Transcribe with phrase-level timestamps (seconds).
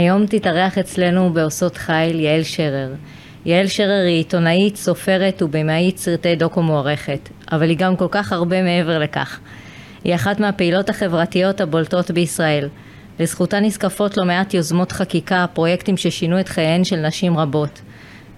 [0.00, 2.94] היום תתארח אצלנו בעושות חיל יעל שרר.
[3.44, 8.62] יעל שרר היא עיתונאית, סופרת ובמאית סרטי דוקו מוערכת, אבל היא גם כל כך הרבה
[8.62, 9.40] מעבר לכך.
[10.04, 12.68] היא אחת מהפעילות החברתיות הבולטות בישראל.
[13.18, 17.80] לזכותה נזקפות לא מעט יוזמות חקיקה, פרויקטים ששינו את חייהן של נשים רבות.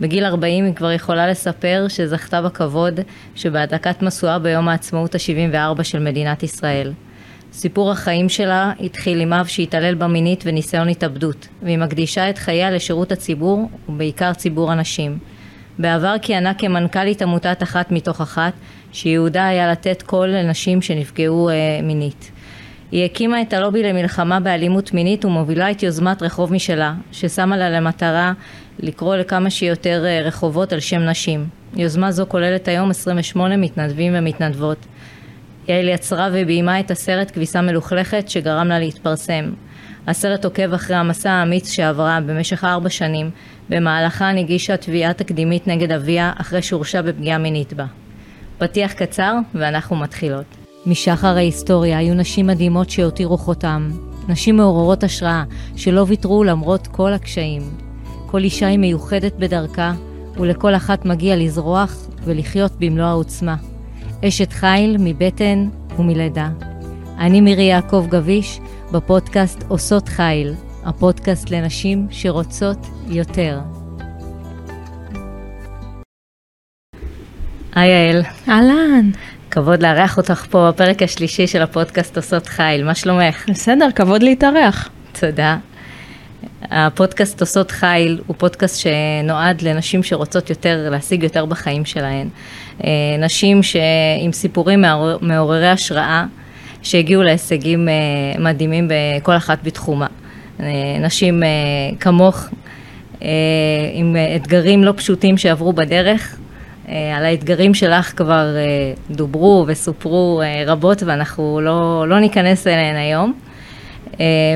[0.01, 3.01] בגיל 40 היא כבר יכולה לספר שזכתה בכבוד
[3.35, 6.93] שבהדלקת משואה ביום העצמאות ה-74 של מדינת ישראל.
[7.53, 12.71] סיפור החיים שלה התחיל עם אב שהתעלל בה מינית וניסיון התאבדות, והיא מקדישה את חייה
[12.71, 15.19] לשירות הציבור, ובעיקר ציבור הנשים.
[15.79, 18.53] בעבר כיהנה כמנכ"לית עמותת אחת מתוך אחת,
[18.93, 22.31] שייעודה היה לתת קול לנשים שנפגעו אה, מינית.
[22.93, 28.33] היא הקימה את הלובי למלחמה באלימות מינית ומובילה את יוזמת רחוב משלה, ששמה לה למטרה
[28.79, 31.47] לקרוא לכמה שיותר אה, רחובות על שם נשים.
[31.77, 34.87] יוזמה זו כוללת היום 28 מתנדבים ומתנדבות.
[35.69, 39.51] יעל יצרה וביימה את הסרט כביסה מלוכלכת שגרם לה להתפרסם.
[40.07, 43.31] הסרט עוקב אחרי המסע האמיץ שעברה במשך ארבע שנים,
[43.69, 47.87] במהלכן הגישה תביעה תקדימית נגד אביה אחרי שהורשע בפגיעה מינית בה.
[48.59, 50.45] פתיח קצר ואנחנו מתחילות.
[50.87, 53.91] משחר ההיסטוריה היו נשים מדהימות שהותירו חותם.
[54.29, 55.45] נשים מעוררות השראה
[55.77, 57.63] שלא ויתרו למרות כל הקשיים.
[58.27, 59.93] כל אישה היא מיוחדת בדרכה,
[60.37, 63.57] ולכל אחת מגיע לזרוח ולחיות במלוא העוצמה.
[64.29, 66.49] אשת חיל מבטן ומלידה.
[67.19, 68.61] אני מירי יעקב גביש,
[68.93, 73.61] בפודקאסט עושות חיל, הפודקאסט לנשים שרוצות יותר.
[77.75, 78.23] היי יעל.
[78.49, 79.11] אהלן.
[79.51, 83.45] כבוד לארח אותך פה בפרק השלישי של הפודקאסט עושות חיל, מה שלומך?
[83.49, 84.89] בסדר, כבוד להתארח.
[85.21, 85.57] תודה.
[86.63, 92.29] הפודקאסט עושות חיל הוא פודקאסט שנועד לנשים שרוצות יותר, להשיג יותר בחיים שלהן.
[92.85, 93.61] אה, נשים
[94.21, 94.85] עם סיפורים
[95.21, 96.25] מעוררי השראה,
[96.83, 97.95] שהגיעו להישגים אה,
[98.39, 100.07] מדהימים בכל אחת בתחומה.
[100.61, 100.67] אה,
[101.01, 101.43] נשים
[102.01, 102.49] כמוך,
[103.93, 106.37] עם אתגרים לא פשוטים שעברו בדרך.
[107.17, 108.47] על האתגרים שלך כבר
[109.11, 113.33] דוברו וסופרו רבות ואנחנו לא, לא ניכנס אליהן היום.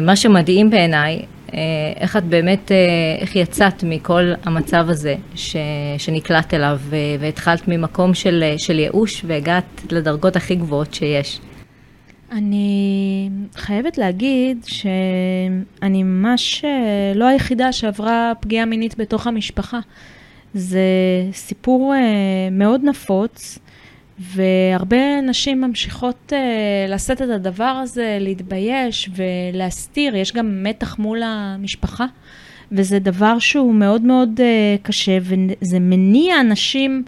[0.02, 1.22] מה שמדהים בעיניי
[2.00, 2.76] איך את באמת, אה,
[3.18, 5.56] איך יצאת מכל המצב הזה ש,
[5.98, 6.80] שנקלט אליו
[7.20, 11.40] והתחלת ממקום של, של ייאוש והגעת לדרגות הכי גבוהות שיש?
[12.32, 19.80] אני חייבת להגיד שאני ממש אה, לא היחידה שעברה פגיעה מינית בתוך המשפחה.
[20.54, 20.80] זה
[21.32, 21.94] סיפור
[22.50, 23.58] מאוד נפוץ.
[24.18, 32.06] והרבה נשים ממשיכות uh, לשאת את הדבר הזה, להתבייש ולהסתיר, יש גם מתח מול המשפחה,
[32.72, 37.04] וזה דבר שהוא מאוד מאוד uh, קשה, וזה מניע אנשים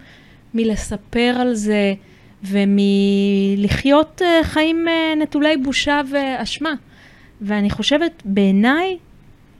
[0.53, 1.93] מלספר על זה
[2.43, 6.73] ומלחיות uh, חיים uh, נטולי בושה ואשמה.
[7.41, 8.97] ואני חושבת, בעיניי,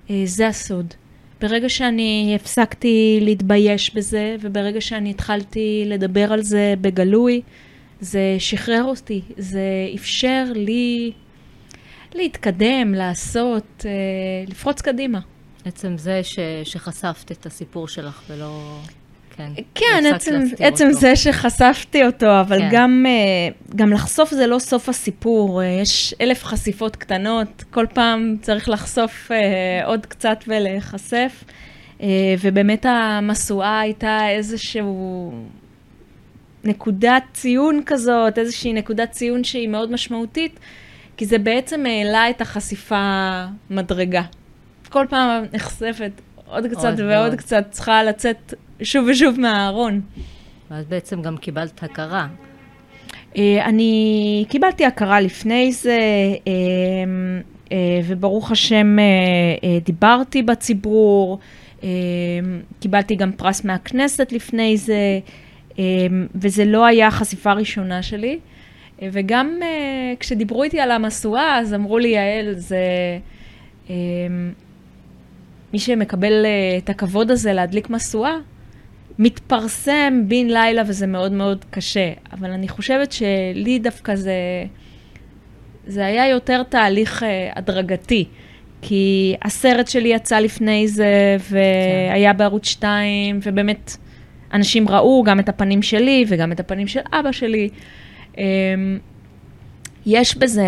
[0.07, 0.93] uh, זה הסוד.
[1.41, 7.41] ברגע שאני הפסקתי להתבייש בזה, וברגע שאני התחלתי לדבר על זה בגלוי,
[8.01, 9.61] זה שחרר אותי, זה
[9.95, 11.11] אפשר לי
[12.15, 13.91] להתקדם, לעשות, אה,
[14.47, 15.19] לפרוץ קדימה.
[15.65, 18.79] עצם זה ש, שחשפת את הסיפור שלך ולא...
[19.39, 22.69] כן, כן עצם, עצם זה שחשפתי אותו, אבל כן.
[22.71, 25.61] גם, אה, גם לחשוף זה לא סוף הסיפור.
[25.61, 31.43] אה, יש אלף חשיפות קטנות, כל פעם צריך לחשוף אה, עוד קצת ולהיחשף.
[32.41, 35.31] ובאמת המשואה הייתה איזשהו
[36.63, 40.59] נקודת ציון כזאת, איזושהי נקודת ציון שהיא מאוד משמעותית,
[41.17, 44.21] כי זה בעצם העלה את החשיפה מדרגה.
[44.89, 46.11] כל פעם נחשפת
[46.47, 47.35] עוד קצת עוד ועוד עוד.
[47.35, 48.53] קצת, צריכה לצאת
[48.83, 50.01] שוב ושוב מהארון.
[50.71, 52.27] ואז בעצם גם קיבלת הכרה.
[53.37, 55.99] אה, אני קיבלתי הכרה לפני זה,
[56.47, 56.53] אה,
[57.71, 58.97] אה, וברוך השם
[59.85, 61.39] דיברתי בציבור,
[62.79, 65.19] קיבלתי גם פרס מהכנסת לפני זה,
[66.35, 68.39] וזה לא היה החשיפה הראשונה שלי.
[69.01, 69.59] וגם
[70.19, 72.77] כשדיברו איתי על המשואה, אז אמרו לי, יעל, זה...
[75.73, 76.45] מי שמקבל
[76.77, 78.37] את הכבוד הזה להדליק משואה,
[79.19, 82.11] מתפרסם בן לילה וזה מאוד מאוד קשה.
[82.33, 84.33] אבל אני חושבת שלי דווקא זה,
[85.87, 87.25] זה היה יותר תהליך uh,
[87.55, 88.25] הדרגתי.
[88.81, 92.37] כי הסרט שלי יצא לפני זה, והיה כן.
[92.37, 93.97] בערוץ 2, ובאמת
[94.53, 97.69] אנשים ראו גם את הפנים שלי וגם את הפנים של אבא שלי.
[98.33, 98.39] Um,
[100.05, 100.67] יש בזה,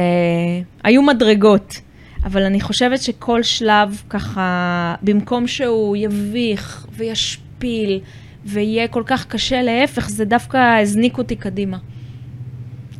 [0.83, 1.81] היו מדרגות,
[2.24, 8.00] אבל אני חושבת שכל שלב ככה, במקום שהוא יביך וישפיל,
[8.46, 11.78] ויהיה כל כך קשה, להפך, זה דווקא הזניק אותי קדימה.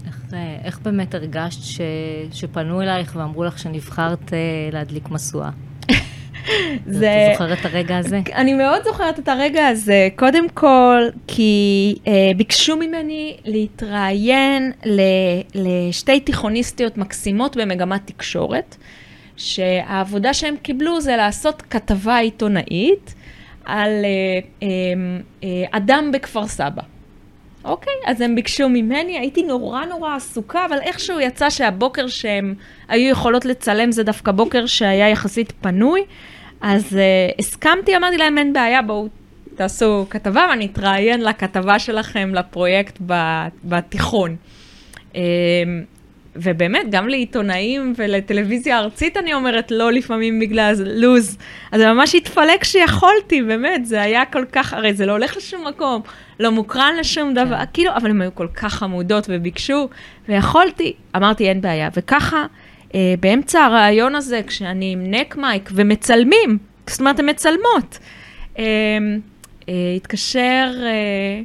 [0.08, 1.82] איך, אה, איך באמת הרגשת ש,
[2.32, 4.38] שפנו אלייך ואמרו לך שנבחרת אה,
[4.72, 5.50] להדליק משואה?
[6.86, 7.34] זה...
[7.34, 8.22] אתה זוכר את הרגע הזה?
[8.36, 10.10] אני מאוד זוכרת את הרגע הזה.
[10.16, 15.02] קודם כל, כי אה, ביקשו ממני להתראיין ל,
[15.56, 18.76] לשתי תיכוניסטיות מקסימות במגמת תקשורת,
[19.38, 23.16] שהעבודה שהם קיבלו זה לעשות כתבה עיתונאית
[23.66, 24.68] על אה, אה,
[25.44, 26.82] אה, אדם בכפר סבא.
[27.66, 32.56] אוקיי, אז הם ביקשו ממני, הייתי נורא נורא עסוקה, אבל איכשהו יצא שהבוקר שהם
[32.88, 36.02] היו יכולות לצלם זה דווקא בוקר שהיה יחסית פנוי,
[36.62, 39.08] אז uh, הסכמתי, אמרתי להם, אין בעיה, בואו
[39.56, 42.98] תעשו כתבה ואני אתראיין לכתבה שלכם לפרויקט
[43.64, 44.36] בתיכון.
[46.36, 51.38] ובאמת, גם לעיתונאים ולטלוויזיה ארצית אני אומרת לא לפעמים בגלל לוז.
[51.72, 55.68] אז זה ממש התפלק שיכולתי, באמת, זה היה כל כך, הרי זה לא הולך לשום
[55.68, 56.02] מקום,
[56.40, 57.66] לא מוקרן לשום דבר, כן.
[57.74, 59.90] כאילו, אבל הם היו כל כך חמודות וביקשו,
[60.30, 61.90] ויכולתי, אמרתי, אין בעיה.
[61.96, 62.46] וככה,
[62.96, 66.58] אה, באמצע הרעיון הזה, כשאני עם נק מייק ומצלמים,
[66.88, 68.00] זאת אומרת, הן מצלמות,
[68.60, 68.64] אה,
[69.70, 70.72] אה, התקשר...
[70.84, 71.42] אה,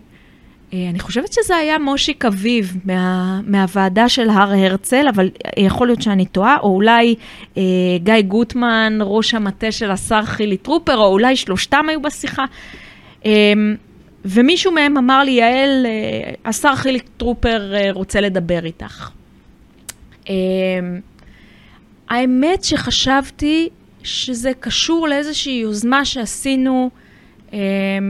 [0.90, 6.26] אני חושבת שזה היה מושיק אביב מה, מהוועדה של הר הרצל, אבל יכול להיות שאני
[6.26, 7.14] טועה, או אולי
[7.56, 7.62] אה,
[7.98, 12.44] גיא גוטמן, ראש המטה של השר חילי טרופר, או אולי שלושתם היו בשיחה.
[13.26, 13.32] אה,
[14.24, 19.10] ומישהו מהם אמר לי, יעל, אה, השר חילי טרופר אה, רוצה לדבר איתך.
[20.28, 20.34] אה,
[22.08, 23.68] האמת שחשבתי
[24.02, 27.05] שזה קשור לאיזושהי יוזמה שעשינו אמ,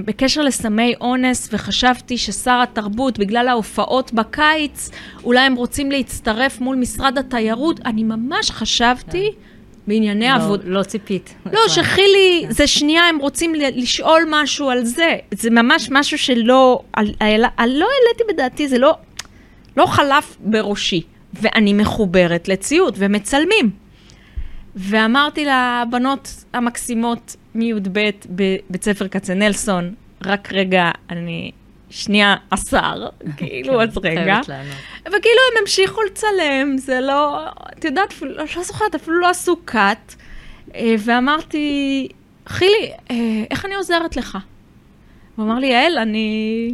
[0.05, 4.91] בקשר לסמי אונס, וחשבתי ששר התרבות, בגלל ההופעות בקיץ,
[5.25, 7.81] אולי הם רוצים להצטרף מול משרד התיירות.
[7.87, 9.31] אני ממש חשבתי
[9.87, 10.61] בענייני לא, עבוד...
[10.65, 11.35] לא ציפית.
[11.53, 12.51] לא, שחילי, כן.
[12.51, 15.17] זה שנייה, הם רוצים לשאול משהו על זה.
[15.31, 16.81] זה ממש משהו שלא...
[16.93, 18.95] על, על, על, לא העליתי בדעתי, זה לא,
[19.77, 21.03] לא חלף בראשי.
[21.41, 23.71] ואני מחוברת לציוד, ומצלמים.
[24.77, 29.95] ואמרתי לבנות המקסימות מי"ב בבית ספר כצנלסון,
[30.25, 31.53] רק רגע, אני
[31.91, 34.41] שנייה עשר, כאילו, כן, אז רגע.
[35.07, 37.47] וכאילו הם המשיכו לצלם, זה לא,
[37.79, 40.15] את יודעת, אפילו, לא זוכרת, אפילו לא עשו קאט.
[40.75, 42.09] אה, ואמרתי,
[42.47, 44.39] חילי, אה, איך אני עוזרת לך?
[45.37, 46.71] הוא אמר לי, יעל, אני,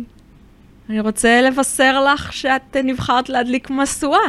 [0.88, 4.28] אני רוצה לבשר לך שאת נבחרת להדליק משואה.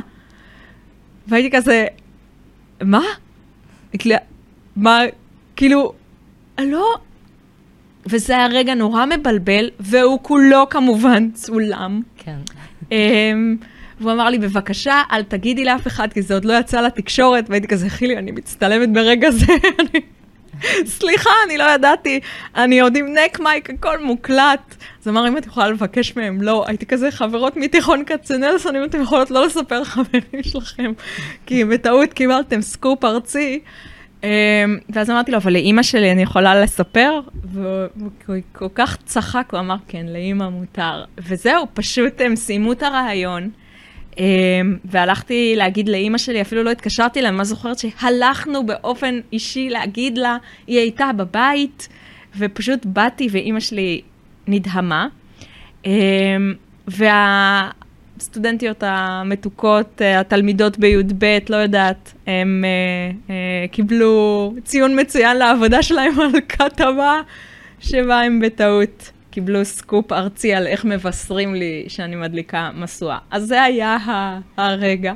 [1.28, 1.86] והייתי כזה,
[2.82, 3.04] מה?
[4.76, 5.00] מה,
[5.56, 5.94] כאילו,
[6.64, 6.96] לא...
[8.06, 12.02] וזה היה רגע נורא מבלבל, והוא כולו כמובן צולם.
[12.18, 12.38] כן.
[12.90, 12.94] Um,
[14.00, 17.68] והוא אמר לי, בבקשה, אל תגידי לאף אחד, כי זה עוד לא יצא לתקשורת, והייתי
[17.68, 19.46] כזה, חילי, אני מצטלמת ברגע זה,
[20.86, 22.20] סליחה, אני לא ידעתי,
[22.56, 24.76] אני עוד עם neck mic, הכל מוקלט.
[25.02, 26.64] אז אמר, אם את יכולה לבקש מהם, לא.
[26.68, 30.92] הייתי כזה, חברות מתיכון כצנלסון, אם אתם יכולות לא לספר לחברים שלכם,
[31.46, 33.60] כי בטעות קיבלתם סקופ ארצי.
[34.24, 34.30] אמ,
[34.90, 37.20] ואז אמרתי לו, אבל לאימא שלי אני יכולה לספר?
[37.44, 38.10] והוא
[38.52, 41.04] כל כך צחק, הוא אמר, כן, לאימא מותר.
[41.18, 43.50] וזהו, פשוט הם סיימו את הרעיון.
[44.18, 50.18] אמ, והלכתי להגיד לאימא שלי, אפילו לא התקשרתי לה, אני זוכרת שהלכנו באופן אישי להגיד
[50.18, 50.38] לה,
[50.68, 51.90] היא הייתה בבית,
[52.38, 54.02] ופשוט באתי ואימא שלי
[54.48, 55.08] נדהמה.
[55.86, 55.92] אמ,
[56.88, 57.70] וה...
[58.24, 63.32] הסטודנטיות המתוקות, אה, התלמידות בי"ב, לא יודעת, הם uh, uh,
[63.72, 67.22] קיבלו ציון מצוין לעבודה שלהם על כתבה
[67.80, 73.18] שבה הם בטעות קיבלו סקופ ארצי על איך מבשרים לי שאני מדליקה משואה.
[73.32, 73.98] אז זה היה
[74.58, 75.14] הרגע.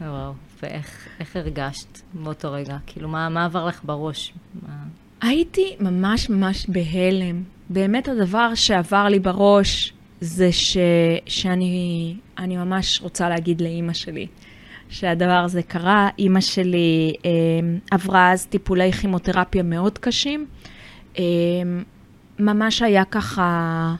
[0.00, 0.32] וואו,
[0.62, 2.76] ואיך הרגשת באותו רגע?
[2.86, 4.32] כאילו, מה, מה עבר לך בראש?
[4.62, 4.72] מה...
[5.20, 7.42] הייתי ממש ממש בהלם.
[7.70, 10.76] באמת הדבר שעבר לי בראש זה ש,
[11.26, 14.26] שאני אני ממש רוצה להגיד לאימא שלי
[14.88, 16.08] שהדבר הזה קרה.
[16.18, 17.30] אימא שלי אה,
[17.90, 20.46] עברה אז טיפולי כימותרפיה מאוד קשים.
[21.18, 21.24] אה,
[22.38, 23.94] ממש היה ככה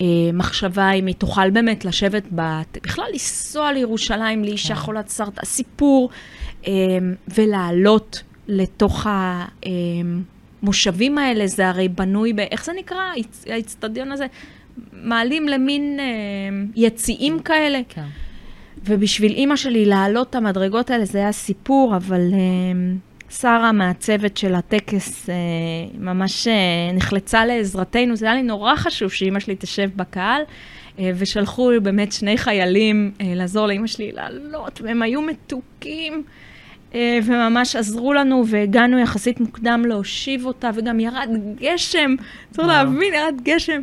[0.00, 4.80] אה, מחשבה אם היא תוכל באמת לשבת, בת, בכלל לנסוע לירושלים לאישה כן.
[4.80, 6.10] חולת סרטן, סיפור,
[6.66, 6.72] אה,
[7.34, 9.06] ולעלות לתוך
[10.62, 12.40] המושבים האלה, זה הרי בנוי ב...
[12.40, 13.02] איך זה נקרא?
[13.46, 14.26] האיצטדיון הזה?
[14.92, 16.04] מעלים למין אה,
[16.76, 17.80] יציאים כאלה.
[17.88, 18.06] כן.
[18.84, 22.38] ובשביל אימא שלי לעלות את המדרגות האלה זה היה סיפור, אבל אה,
[23.30, 25.34] שרה מהצוות של הטקס אה,
[25.98, 28.16] ממש אה, נחלצה לעזרתנו.
[28.16, 30.42] זה היה לי נורא חשוב שאימא שלי תשב בקהל.
[30.98, 36.22] אה, ושלחו באמת שני חיילים אה, לעזור לאימא שלי לעלות, והם היו מתוקים.
[36.94, 41.28] אה, וממש עזרו לנו, והגענו יחסית מוקדם להושיב אותה, וגם ירד
[41.60, 42.14] גשם,
[42.50, 43.82] צריך להבין, ירד גשם.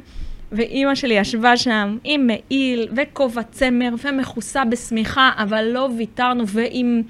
[0.51, 7.01] ואימא שלי ישבה שם עם מעיל וכובע צמר ומכוסה בשמיכה, אבל לא ויתרנו, ועם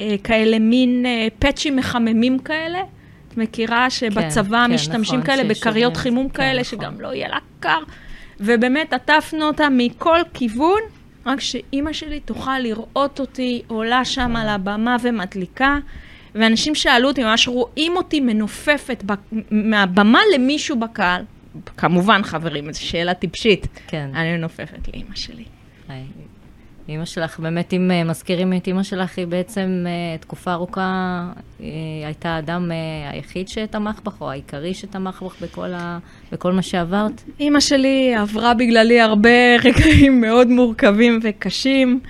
[0.00, 2.80] אה, כאלה מין אה, פאצ'ים מחממים כאלה.
[3.28, 6.78] את מכירה שבצבא כן, משתמשים נכון, כאלה בכריות חימום כן, כאלה, נכון.
[6.78, 7.78] שגם לא יהיה לה קר.
[8.40, 10.80] ובאמת עטפנו אותה מכל כיוון,
[11.26, 15.78] רק שאימא שלי תוכל לראות אותי עולה שם על הבמה ומדליקה.
[16.34, 19.14] ואנשים שאלו אותי, ממש רואים אותי מנופפת ב-
[19.50, 21.22] מהבמה למישהו בקהל.
[21.76, 23.66] כמובן, חברים, זו שאלה טיפשית.
[23.86, 24.10] כן.
[24.14, 25.44] אני מנופפת לאימא שלי.
[25.88, 26.04] היי.
[26.88, 31.28] אימא שלך, באמת, אם אה, מזכירים את אימא שלך, היא בעצם אה, תקופה ארוכה,
[31.58, 35.98] היא הייתה האדם אה, היחיד שתמך בך, או העיקרי שתמך בך בכל, ה...
[36.32, 37.22] בכל מה שעברת.
[37.40, 42.00] אימא שלי עברה בגללי הרבה רגעים מאוד מורכבים וקשים,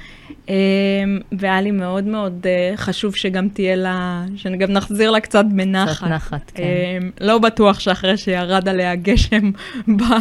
[1.33, 5.97] והיה לי מאוד מאוד אה, חשוב שגם תהיה לה, שגם נחזיר לה קצת בנחת.
[5.97, 6.63] קצת נחת, כן.
[6.63, 9.51] אמ, לא בטוח שאחרי שירד עליה גשם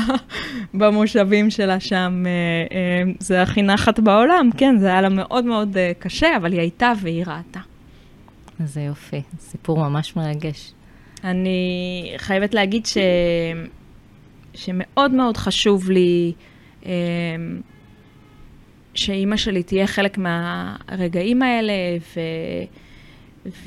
[0.73, 2.31] במושבים שלה שם, אה,
[2.77, 6.59] אה, זה הכי נחת בעולם, כן, זה היה לה מאוד מאוד אה, קשה, אבל היא
[6.59, 7.59] הייתה והיא ראתה.
[8.59, 10.73] איזה יופי, סיפור ממש מרגש.
[11.23, 12.97] אני חייבת להגיד ש...
[14.53, 16.33] שמאוד מאוד חשוב לי
[18.93, 21.73] שאימא שלי תהיה חלק מהרגעים האלה,
[22.15, 22.19] ו...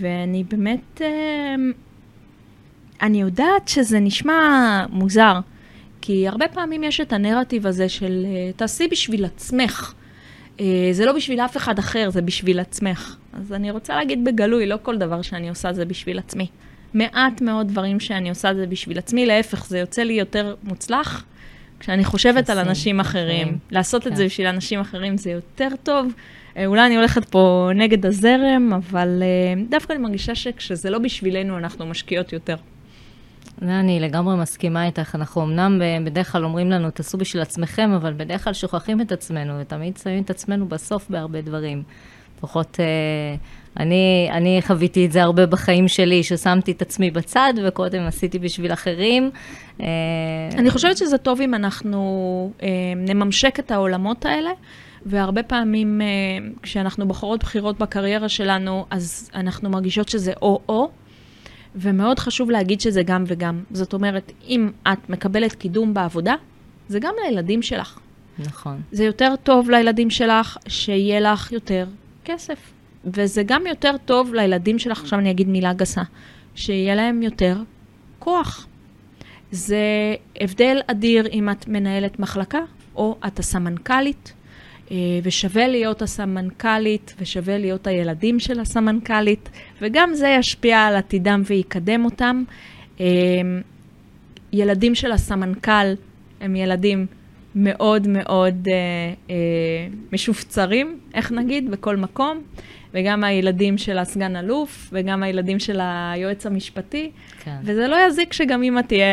[0.01, 1.55] ואני באמת, אה,
[3.03, 5.41] אני יודעת שזה נשמע מוזר,
[6.01, 9.95] כי הרבה פעמים יש את הנרטיב הזה של אה, תעשי בשביל עצמך.
[10.61, 13.17] אה, זה לא בשביל אף אחד אחר, זה בשביל עצמך.
[13.33, 16.47] אז אני רוצה להגיד בגלוי, לא כל דבר שאני עושה זה בשביל עצמי.
[16.95, 21.25] מעט מאוד דברים שאני עושה זה בשביל עצמי, להפך, זה יוצא לי יותר מוצלח
[21.85, 23.47] כשאני חושבת על אנשים אחרים.
[23.47, 23.59] אחרים.
[23.71, 24.15] לעשות את כן.
[24.15, 26.13] זה בשביל אנשים אחרים זה יותר טוב.
[26.57, 31.59] אה, אולי אני הולכת פה נגד הזרם, אבל אה, דווקא אני מרגישה שכשזה לא בשבילנו,
[31.59, 32.57] אנחנו משקיעות יותר.
[33.61, 35.15] זה אני לגמרי מסכימה איתך.
[35.15, 39.13] אנחנו אמנם ב- בדרך כלל אומרים לנו, תעשו בשביל עצמכם, אבל בדרך כלל שוכחים את
[39.13, 41.83] עצמנו, ותמיד שמים את עצמנו בסוף בהרבה דברים.
[42.45, 42.85] לפחות אה,
[43.81, 48.73] אני, אני חוויתי את זה הרבה בחיים שלי, ששמתי את עצמי בצד, וקודם עשיתי בשביל
[48.73, 49.31] אחרים.
[49.81, 49.87] אה,
[50.53, 54.51] אני חושבת שזה טוב אם אנחנו אה, נממשק את העולמות האלה,
[55.07, 56.01] והרבה פעמים
[56.63, 60.91] כשאנחנו בוחרות בחירות בקריירה שלנו, אז אנחנו מרגישות שזה או-או,
[61.77, 63.63] ומאוד חשוב להגיד שזה גם וגם.
[63.71, 66.35] זאת אומרת, אם את מקבלת קידום בעבודה,
[66.89, 67.99] זה גם לילדים שלך.
[68.39, 68.81] נכון.
[68.93, 71.87] זה יותר טוב לילדים שלך שיהיה לך יותר
[72.25, 72.73] כסף.
[73.05, 76.03] וזה גם יותר טוב לילדים שלך, עכשיו אני אגיד מילה גסה,
[76.55, 77.57] שיהיה להם יותר
[78.19, 78.67] כוח.
[79.51, 79.79] זה
[80.41, 82.61] הבדל אדיר אם את מנהלת מחלקה
[82.97, 84.33] או את הסמנכ"לית,
[84.91, 89.51] אה, ושווה להיות הסמנכ"לית ושווה להיות הילדים של הסמנכ"לית,
[89.81, 92.45] וגם זה ישפיע על עתידם ויקדם אותם.
[93.01, 93.07] אה,
[94.53, 95.95] ילדים של הסמנכ"ל
[96.41, 97.07] הם ילדים
[97.55, 98.75] מאוד מאוד אה,
[99.31, 99.37] אה,
[100.13, 102.43] משופצרים, איך נגיד, בכל מקום,
[102.95, 107.11] וגם הילדים של הסגן אלוף, וגם הילדים של היועץ המשפטי,
[107.45, 107.57] כן.
[107.63, 109.07] וזה לא יזיק שגם אמא תהיה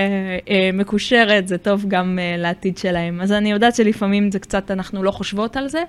[0.50, 3.22] אה, מקושרת, זה טוב גם אה, לעתיד שלהם.
[3.22, 5.84] אז אני יודעת שלפעמים זה קצת, אנחנו לא חושבות על זה,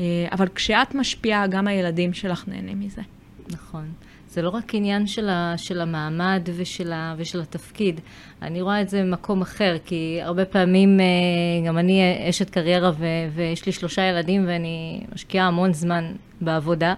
[0.00, 3.02] אה, אבל כשאת משפיעה, גם הילדים שלך נהנים מזה.
[3.50, 3.88] נכון.
[4.36, 8.00] זה לא רק עניין של, ה, של המעמד ושל, ה, ושל התפקיד.
[8.42, 12.00] אני רואה את זה במקום אחר, כי הרבה פעמים, אה, גם אני
[12.30, 16.94] אשת קריירה ו, ויש לי שלושה ילדים ואני משקיעה המון זמן בעבודה.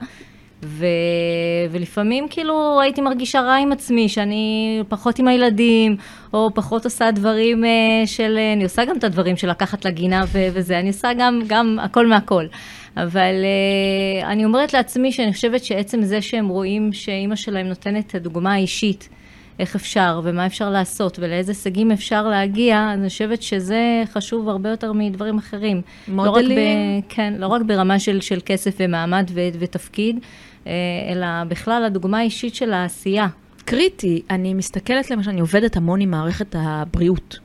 [0.62, 0.87] ו...
[1.71, 5.97] ולפעמים כאילו הייתי מרגישה רע עם עצמי, שאני פחות עם הילדים,
[6.33, 8.38] או פחות עושה דברים אה, של...
[8.57, 10.38] אני עושה גם את הדברים של לקחת לגינה ו...
[10.52, 12.47] וזה, אני עושה גם, גם הכל מהכל.
[13.02, 18.14] אבל אה, אני אומרת לעצמי שאני חושבת שעצם זה שהם רואים שאימא שלהם נותנת את
[18.14, 19.09] הדוגמה האישית,
[19.59, 24.93] איך אפשר ומה אפשר לעשות ולאיזה הישגים אפשר להגיע, אני חושבת שזה חשוב הרבה יותר
[24.93, 25.83] מדברים אחרים.
[26.09, 27.00] לא רק, ב, מודלים.
[27.09, 30.19] כן, לא רק ברמה של, של כסף ומעמד ו, ותפקיד,
[30.67, 30.73] אה,
[31.12, 33.26] אלא בכלל הדוגמה האישית של העשייה.
[33.64, 37.38] קריטי, אני מסתכלת למשל, אני עובדת המון עם מערכת הבריאות.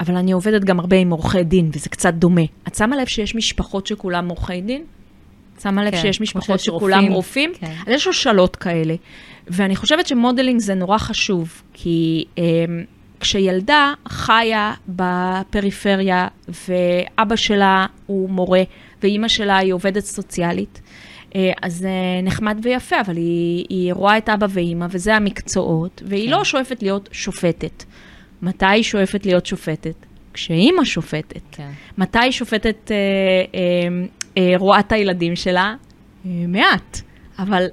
[0.00, 2.42] אבל אני עובדת גם הרבה עם עורכי דין, וזה קצת דומה.
[2.68, 4.84] את שמה לב שיש משפחות שכולם עורכי דין?
[5.62, 7.12] שמה לב כן, שיש משפחות שכולם רופאים.
[7.12, 7.52] רופאים?
[7.60, 7.72] כן.
[7.86, 8.94] אז יש שושלות כאלה.
[9.46, 12.40] ואני חושבת שמודלינג זה נורא חשוב, כי um,
[13.20, 16.28] כשילדה חיה בפריפריה,
[16.68, 18.62] ואבא שלה הוא מורה,
[19.02, 20.80] ואימא שלה היא עובדת סוציאלית,
[21.34, 21.90] אה, אז זה
[22.22, 26.30] נחמד ויפה, אבל היא, היא רואה את אבא ואימא, וזה המקצועות, והיא כן.
[26.30, 27.84] לא שואפת להיות שופטת.
[28.42, 30.06] מתי היא שואפת להיות שופטת?
[30.32, 31.42] כשאימא שופטת.
[31.52, 31.70] כן.
[31.98, 32.96] מתי היא שופטת אה,
[33.54, 34.06] אה,
[34.38, 35.74] אה, רואה את הילדים שלה?
[36.26, 37.00] אה, מעט,
[37.38, 37.66] אבל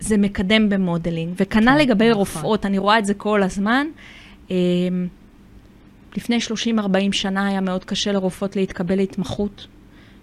[0.00, 1.34] זה מקדם במודלינג.
[1.40, 2.18] וכנ"ל כן, לגבי נכון.
[2.18, 3.86] רופאות, אני רואה את זה כל הזמן.
[4.50, 4.56] אה,
[6.16, 9.66] לפני 30-40 שנה היה מאוד קשה לרופאות להתקבל להתמחות,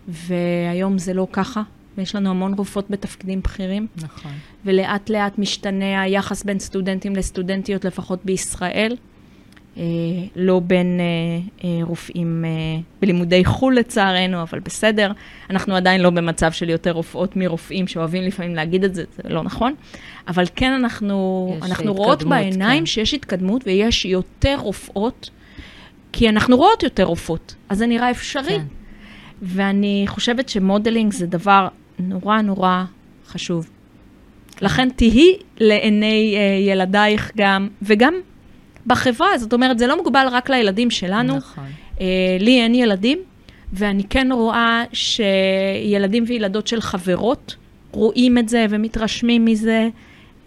[0.08, 1.62] והיום זה לא ככה.
[1.98, 3.88] ויש לנו המון רופאות בתפקידים בכירים.
[3.96, 4.32] נכון.
[4.66, 8.96] ולאט לאט משתנה היחס בין סטודנטים לסטודנטיות, לפחות בישראל.
[9.78, 9.84] אה,
[10.36, 11.04] לא בין אה,
[11.64, 15.12] אה, רופאים אה, בלימודי חו"ל לצערנו, אבל בסדר.
[15.50, 19.44] אנחנו עדיין לא במצב של יותר רופאות מרופאים שאוהבים לפעמים להגיד את זה, זה לא
[19.44, 19.74] נכון.
[20.28, 22.86] אבל כן, אנחנו, אנחנו רואות בעיניים כן.
[22.86, 25.30] שיש התקדמות ויש יותר רופאות,
[26.12, 28.60] כי אנחנו רואות יותר רופאות, אז זה נראה אפשרי.
[28.60, 28.66] כן.
[29.42, 31.68] ואני חושבת שמודלינג זה דבר
[32.00, 32.84] נורא נורא
[33.28, 33.70] חשוב.
[34.56, 34.66] כן.
[34.66, 38.14] לכן תהי לעיני אה, ילדייך גם, וגם
[38.88, 41.38] בחברה, זאת אומרת, זה לא מוגבל רק לילדים שלנו.
[41.38, 41.64] נכון.
[42.02, 43.20] אה, לי אין ילדים,
[43.74, 47.56] ואני כן רואה שילדים וילדות של חברות
[47.92, 49.90] רואים את זה ומתרשמים מזה.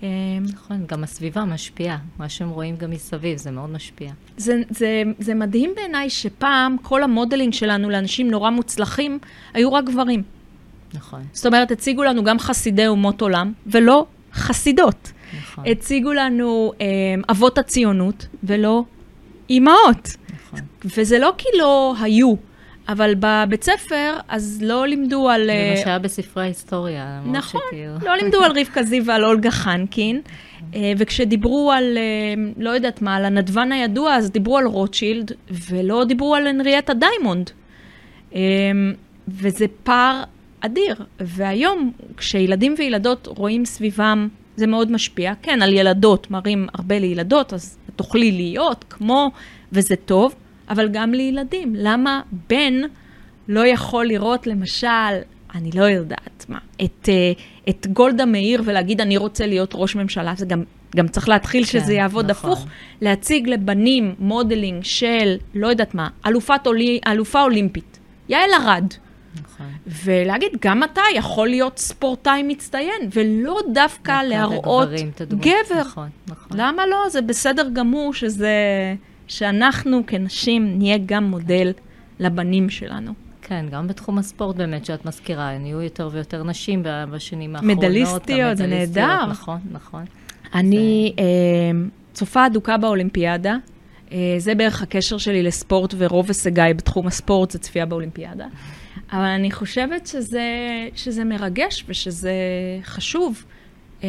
[0.02, 0.08] אה,
[0.52, 1.98] נכון, גם הסביבה משפיעה.
[2.18, 4.12] מה שהם רואים גם מסביב, זה מאוד משפיע.
[4.36, 9.18] זה, זה, זה מדהים בעיניי שפעם כל המודלינג שלנו לאנשים נורא מוצלחים
[9.54, 10.22] היו רק גברים.
[10.94, 11.22] נכון.
[11.32, 15.12] זאת אומרת, הציגו לנו גם חסידי אומות עולם, ולא חסידות.
[15.42, 15.64] נכון.
[15.66, 16.86] הציגו לנו אה,
[17.30, 18.84] אבות הציונות, ולא
[19.50, 20.08] אימהות.
[20.34, 20.60] נכון.
[20.84, 22.34] וזה לא כי לא היו,
[22.88, 25.46] אבל בבית ספר, אז לא לימדו על...
[25.46, 27.20] זה מה אה, שהיה בספרי ההיסטוריה.
[27.26, 27.92] נכון, שכאילו...
[28.02, 30.20] לא לימדו על רבקה זיו ועל אולגה חנקין.
[30.74, 35.32] אה, וכשדיברו על, אה, לא יודעת מה, על הנדבן הידוע, אז דיברו על רוטשילד,
[35.70, 37.50] ולא דיברו על הנריאטה דיימונד.
[39.28, 40.22] וזה פער
[40.60, 40.96] אדיר.
[41.20, 45.32] והיום, כשילדים וילדות רואים סביבם, זה מאוד משפיע.
[45.42, 49.30] כן, על ילדות, מראים הרבה לילדות, אז תוכלי להיות כמו,
[49.72, 50.34] וזה טוב,
[50.68, 51.74] אבל גם לילדים.
[51.76, 52.74] למה בן
[53.48, 55.18] לא יכול לראות, למשל,
[55.54, 57.32] אני לא יודעת מה, את, אה,
[57.68, 60.62] את גולדה מאיר ולהגיד, אני רוצה להיות ראש ממשלה, זה גם,
[60.96, 62.50] גם צריך להתחיל כן, שזה יעבוד נכון.
[62.50, 62.66] הפוך,
[63.00, 68.84] להציג לבנים modeling של, לא יודעת מה, אלופת אולי, אלופה אולימפית, יעל ארד.
[69.42, 69.66] נכון.
[69.86, 74.88] ולהגיד, גם אתה יכול להיות ספורטאי מצטיין, ולא דווקא להראות
[75.28, 75.80] גבר.
[75.80, 76.56] נכון, נכון.
[76.56, 77.08] למה לא?
[77.10, 78.54] זה בסדר גמור שזה,
[79.26, 81.72] שאנחנו כנשים נהיה גם מודל
[82.18, 83.12] לבנים שלנו.
[83.42, 87.78] כן, גם בתחום הספורט באמת, שאת מזכירה, נהיו יותר ויותר נשים בשנים האחרונות.
[87.78, 89.26] מדליסטיות, זה נהדר.
[89.26, 90.04] נכון, נכון.
[90.54, 91.22] אני זה...
[91.22, 93.56] אה, צופה אדוקה באולימפיאדה.
[94.12, 98.46] אה, זה בערך הקשר שלי לספורט, ורוב הישגיי בתחום הספורט זה צפייה באולימפיאדה.
[99.12, 100.42] אבל אני חושבת שזה,
[100.94, 102.32] שזה מרגש ושזה
[102.82, 103.44] חשוב,
[104.02, 104.08] אמ,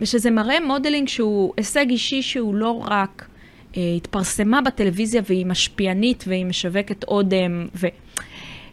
[0.00, 3.28] ושזה מראה modeling שהוא הישג אישי שהוא לא רק
[3.76, 7.86] אה, התפרסמה בטלוויזיה והיא משפיענית והיא משווקת עוד, אמ, ו...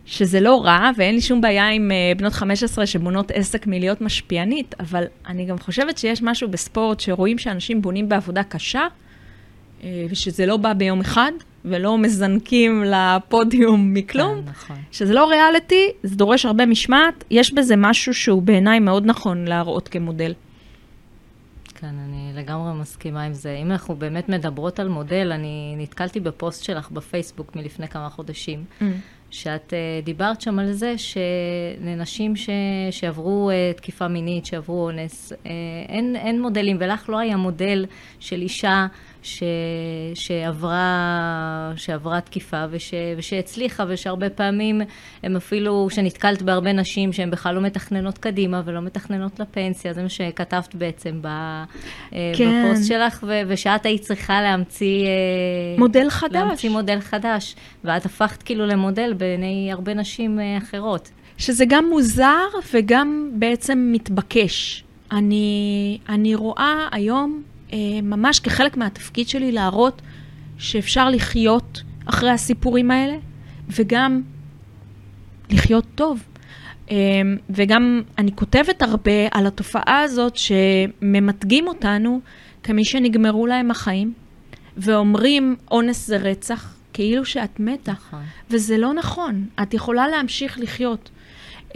[0.06, 4.76] שזה לא רע, ואין לי שום בעיה עם uh, בנות 15 שבונות עסק מלהיות משפיענית,
[4.80, 8.88] אבל אני גם חושבת שיש משהו בספורט שרואים שאנשים בונים בעבודה קשה,
[10.10, 11.32] ושזה לא בא ביום אחד,
[11.66, 14.76] ולא מזנקים לפודיום מכלום, כן, נכון.
[14.92, 19.88] שזה לא ריאליטי, זה דורש הרבה משמעת, יש בזה משהו שהוא בעיניי מאוד נכון להראות
[19.88, 20.34] כמודל.
[21.82, 23.58] כן, אני לגמרי מסכימה עם זה.
[23.62, 28.84] אם אנחנו באמת מדברות על מודל, אני נתקלתי בפוסט שלך בפייסבוק מלפני כמה חודשים, mm.
[29.32, 32.50] שאת uh, דיברת שם על זה שלנשים ש...
[32.92, 35.46] שעברו uh, תקיפה מינית, שעברו אונס, uh,
[35.90, 37.86] אין, אין מודלים, ולך לא היה מודל
[38.20, 38.88] של אישה
[39.24, 39.44] ש...
[40.14, 42.94] שעברה, שעברה תקיפה וש...
[43.18, 44.82] ושהצליחה, ושהרבה פעמים
[45.24, 50.10] הם אפילו, שנתקלת בהרבה נשים שהן בכלל לא מתכננות קדימה ולא מתכננות לפנסיה, זה מה
[50.10, 51.28] שכתבת בעצם ב...
[52.10, 52.66] כן.
[52.66, 53.42] בפוסט שלך, ו...
[53.48, 55.08] ושאת היית צריכה להמציא...
[55.78, 56.36] מודל חדש.
[56.36, 61.12] להמציא מודל חדש, ואת הפכת כאילו למודל בעיני הרבה נשים אחרות.
[61.38, 64.84] שזה גם מוזר וגם בעצם מתבקש.
[65.12, 67.51] אני, אני רואה היום אה,
[68.04, 70.02] ממש כחלק מהתפקיד שלי להראות
[70.58, 73.16] שאפשר לחיות אחרי הסיפורים האלה,
[73.70, 74.22] וגם
[75.50, 76.24] לחיות טוב.
[76.92, 76.96] אה,
[77.50, 82.22] וגם אני כותבת הרבה על התופעה הזאת שממתגים אותנו
[82.64, 84.14] כמי שנגמרו להם החיים,
[84.78, 87.92] ואומרים אונס זה רצח, כאילו שאת מתה.
[87.92, 88.24] נכון.
[88.50, 91.10] וזה לא נכון, את יכולה להמשיך לחיות.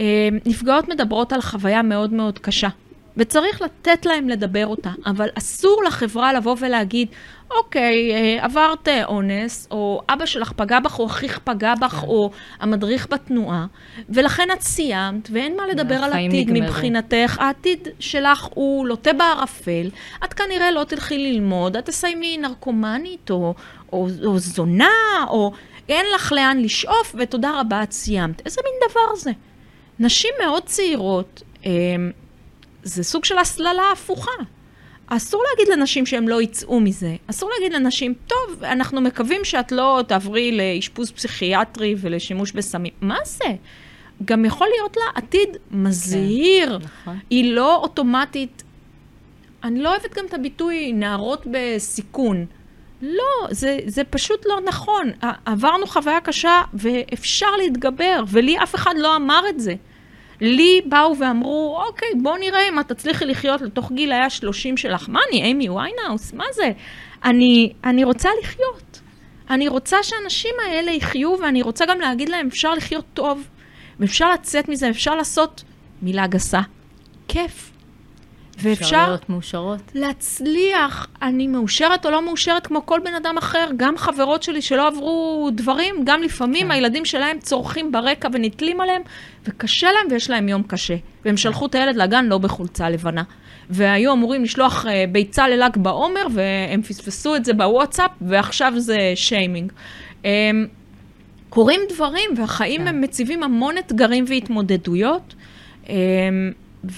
[0.00, 2.68] אה, נפגעות מדברות על חוויה מאוד מאוד קשה.
[3.16, 7.08] וצריך לתת להם לדבר אותה, אבל אסור לחברה לבוא ולהגיד,
[7.50, 12.06] אוקיי, אה, עברת אונס, או אבא שלך פגע בך, או אחיך פגע בך, כן.
[12.06, 13.66] או המדריך בתנועה,
[14.08, 16.62] ולכן את סיימת, ואין מה לדבר על עתיד נגמרו.
[16.62, 17.36] מבחינתך.
[17.40, 19.90] העתיד שלך הוא לוטה בערפל,
[20.24, 23.54] את כנראה לא תלכי ללמוד, את תסיימי נרקומנית, או,
[23.92, 24.88] או, או זונה,
[25.28, 25.52] או
[25.88, 28.42] אין לך לאן לשאוף, ותודה רבה, את סיימת.
[28.46, 29.30] איזה מין דבר זה?
[29.98, 31.70] נשים מאוד צעירות, אה,
[32.86, 34.30] זה סוג של הסללה הפוכה.
[35.06, 37.16] אסור להגיד לנשים שהם לא יצאו מזה.
[37.26, 42.92] אסור להגיד לנשים, טוב, אנחנו מקווים שאת לא תעברי לאשפוז פסיכיאטרי ולשימוש בסמים.
[43.00, 43.54] מה זה?
[44.24, 46.78] גם יכול להיות לה עתיד מזהיר.
[46.78, 47.18] כן, נכון.
[47.30, 48.62] היא לא אוטומטית,
[49.64, 52.46] אני לא אוהבת גם את הביטוי נערות בסיכון.
[53.02, 55.10] לא, זה, זה פשוט לא נכון.
[55.44, 59.74] עברנו חוויה קשה ואפשר להתגבר, ולי אף אחד לא אמר את זה.
[60.40, 65.08] לי באו ואמרו, אוקיי, בוא נראה אם את תצליחי לחיות לתוך גיל היה 30 שלך.
[65.08, 66.32] מה, אני אימי ויינאוס?
[66.32, 66.72] מה זה?
[67.24, 69.00] אני, אני רוצה לחיות.
[69.50, 73.48] אני רוצה שהאנשים האלה יחיו, ואני רוצה גם להגיד להם, אפשר לחיות טוב,
[74.00, 75.64] ואפשר לצאת מזה, אפשר לעשות,
[76.02, 76.60] מילה גסה,
[77.28, 77.75] כיף.
[78.56, 79.80] אפשר ואפשר להיות מאושרות.
[79.94, 81.06] להצליח.
[81.22, 85.48] אני מאושרת או לא מאושרת כמו כל בן אדם אחר, גם חברות שלי שלא עברו
[85.54, 86.70] דברים, גם לפעמים כן.
[86.70, 89.02] הילדים שלהם צורכים ברקע ונתלים עליהם,
[89.44, 90.96] וקשה להם ויש להם יום קשה.
[91.24, 93.22] והם שלחו את הילד לגן לא בחולצה לבנה.
[93.70, 99.72] והיו אמורים לשלוח אה, ביצה לל"ג בעומר, והם פספסו את זה בוואטסאפ, ועכשיו זה שיימינג.
[100.24, 100.50] אה,
[101.48, 102.86] קורים דברים, והחיים כן.
[102.86, 105.34] הם מציבים המון אתגרים והתמודדויות.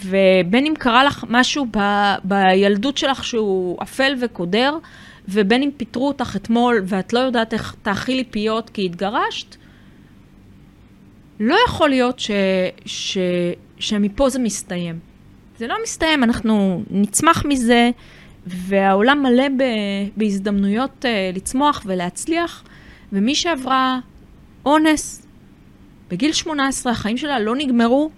[0.04, 1.78] ובין אם קרה לך משהו ב,
[2.24, 4.78] בילדות שלך שהוא אפל וקודר,
[5.28, 9.56] ובין אם פיטרו אותך אתמול ואת לא יודעת איך תאכילי פיות כי התגרשת,
[11.40, 12.30] לא יכול להיות ש,
[12.86, 13.18] ש,
[13.78, 14.98] שמפה זה מסתיים.
[15.58, 17.90] זה לא מסתיים, אנחנו נצמח מזה,
[18.46, 19.62] והעולם מלא ב,
[20.16, 22.64] בהזדמנויות uh, לצמוח ולהצליח,
[23.12, 23.98] ומי שעברה
[24.66, 25.26] אונס
[26.10, 28.10] בגיל 18, החיים שלה לא נגמרו,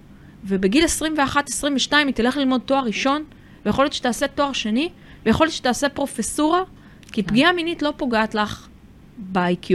[0.45, 3.25] ובגיל 21-22 היא תלך ללמוד תואר ראשון,
[3.67, 4.89] ויכול להיות שתעשה תואר שני,
[5.27, 6.63] ויכול להיות שתעשה פרופסורה,
[7.13, 8.69] כי פגיעה מינית לא פוגעת לך
[9.19, 9.75] ב-IQ.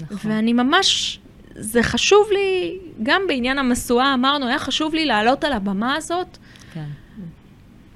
[0.00, 0.30] נכון.
[0.30, 1.20] ואני ממש,
[1.54, 6.38] זה חשוב לי, גם בעניין המשואה אמרנו, היה חשוב לי לעלות על הבמה הזאת,
[6.74, 6.84] כן.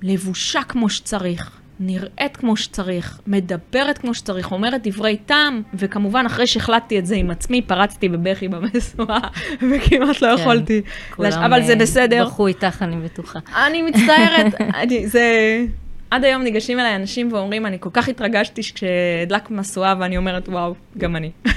[0.03, 6.99] לבושה כמו שצריך, נראית כמו שצריך, מדברת כמו שצריך, אומרת דברי טעם, וכמובן אחרי שהחלטתי
[6.99, 9.19] את זה עם עצמי, פרצתי בבכי במשואה,
[9.71, 10.43] וכמעט לא כן.
[10.43, 10.83] יכולתי.
[11.17, 11.35] כולם, לש...
[11.35, 12.27] אבל זה אה, בסדר.
[12.27, 13.39] בכו איתך, אני בטוחה.
[13.67, 15.65] אני מצטערת, אני, זה...
[16.11, 20.75] עד היום ניגשים אליי אנשים ואומרים, אני כל כך התרגשתי כשהדלק משואה, ואני אומרת, וואו,
[20.99, 21.31] גם אני.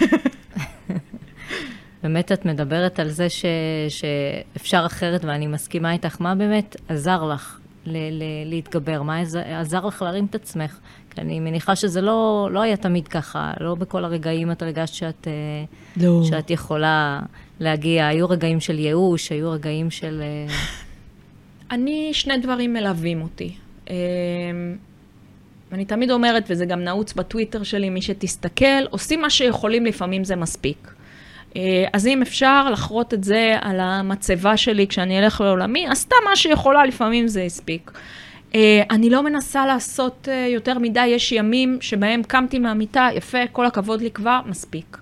[2.03, 3.45] באמת את מדברת על זה ש,
[3.89, 6.21] שאפשר אחרת, ואני מסכימה איתך.
[6.21, 9.02] מה באמת עזר לך ל, ל, להתגבר?
[9.02, 10.80] מה עזר, עזר לך להרים את עצמך?
[11.10, 15.28] כי אני מניחה שזה לא, לא היה תמיד ככה, לא בכל הרגעים את הרגשת שאת,
[15.28, 15.32] אה,
[15.98, 16.22] לא.
[16.24, 17.20] שאת יכולה
[17.60, 18.08] להגיע.
[18.08, 20.22] היו רגעים של ייאוש, היו רגעים של...
[20.22, 20.54] אה,
[21.76, 23.56] אני, שני דברים מלווים אותי.
[23.89, 23.96] אמ,
[25.72, 30.36] אני תמיד אומרת, וזה גם נעוץ בטוויטר שלי, מי שתסתכל, עושים מה שיכולים, לפעמים זה
[30.36, 30.94] מספיק.
[31.55, 36.35] אה, אז אם אפשר לחרות את זה על המצבה שלי כשאני אלך לעולמי, עשתה מה
[36.35, 37.91] שיכולה, לפעמים זה הספיק.
[38.55, 43.65] אה, אני לא מנסה לעשות אה, יותר מדי, יש ימים שבהם קמתי מהמיטה, יפה, כל
[43.65, 44.97] הכבוד לי כבר, מספיק.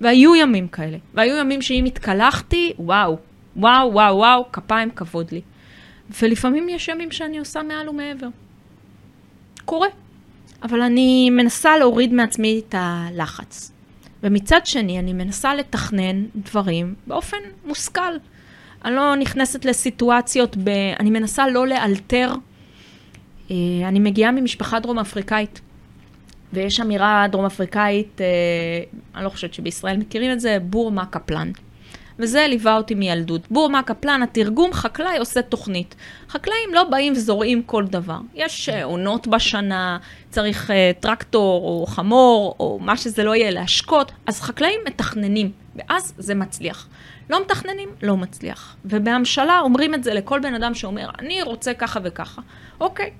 [0.00, 0.98] והיו ימים כאלה.
[1.14, 3.18] והיו ימים שאם התקלחתי, וואו,
[3.56, 5.40] וואו, וואו, וואו, כפיים כבוד לי.
[6.22, 8.28] ולפעמים יש ימים שאני עושה מעל ומעבר.
[9.64, 9.88] קורה.
[10.62, 13.72] אבל אני מנסה להוריד מעצמי את הלחץ.
[14.22, 18.12] ומצד שני, אני מנסה לתכנן דברים באופן מושכל.
[18.84, 20.68] אני לא נכנסת לסיטואציות, ב...
[21.00, 22.32] אני מנסה לא לאלתר.
[23.50, 25.60] אה, אני מגיעה ממשפחה דרום אפריקאית,
[26.52, 28.26] ויש אמירה דרום אפריקאית, אה,
[29.14, 31.50] אני לא חושבת שבישראל מכירים את זה, בורמה קפלן.
[32.20, 33.50] וזה ליווה אותי מילדות.
[33.50, 35.94] בורמה קפלן, התרגום, חקלאי עושה תוכנית.
[36.28, 38.18] חקלאים לא באים וזורעים כל דבר.
[38.34, 39.98] יש אה, עונות בשנה,
[40.30, 46.14] צריך אה, טרקטור או חמור, או מה שזה לא יהיה, להשקות, אז חקלאים מתכננים, ואז
[46.18, 46.88] זה מצליח.
[47.30, 48.76] לא מתכננים, לא מצליח.
[48.84, 52.42] ובהמשלה אומרים את זה לכל בן אדם שאומר, אני רוצה ככה וככה.
[52.80, 53.10] אוקיי,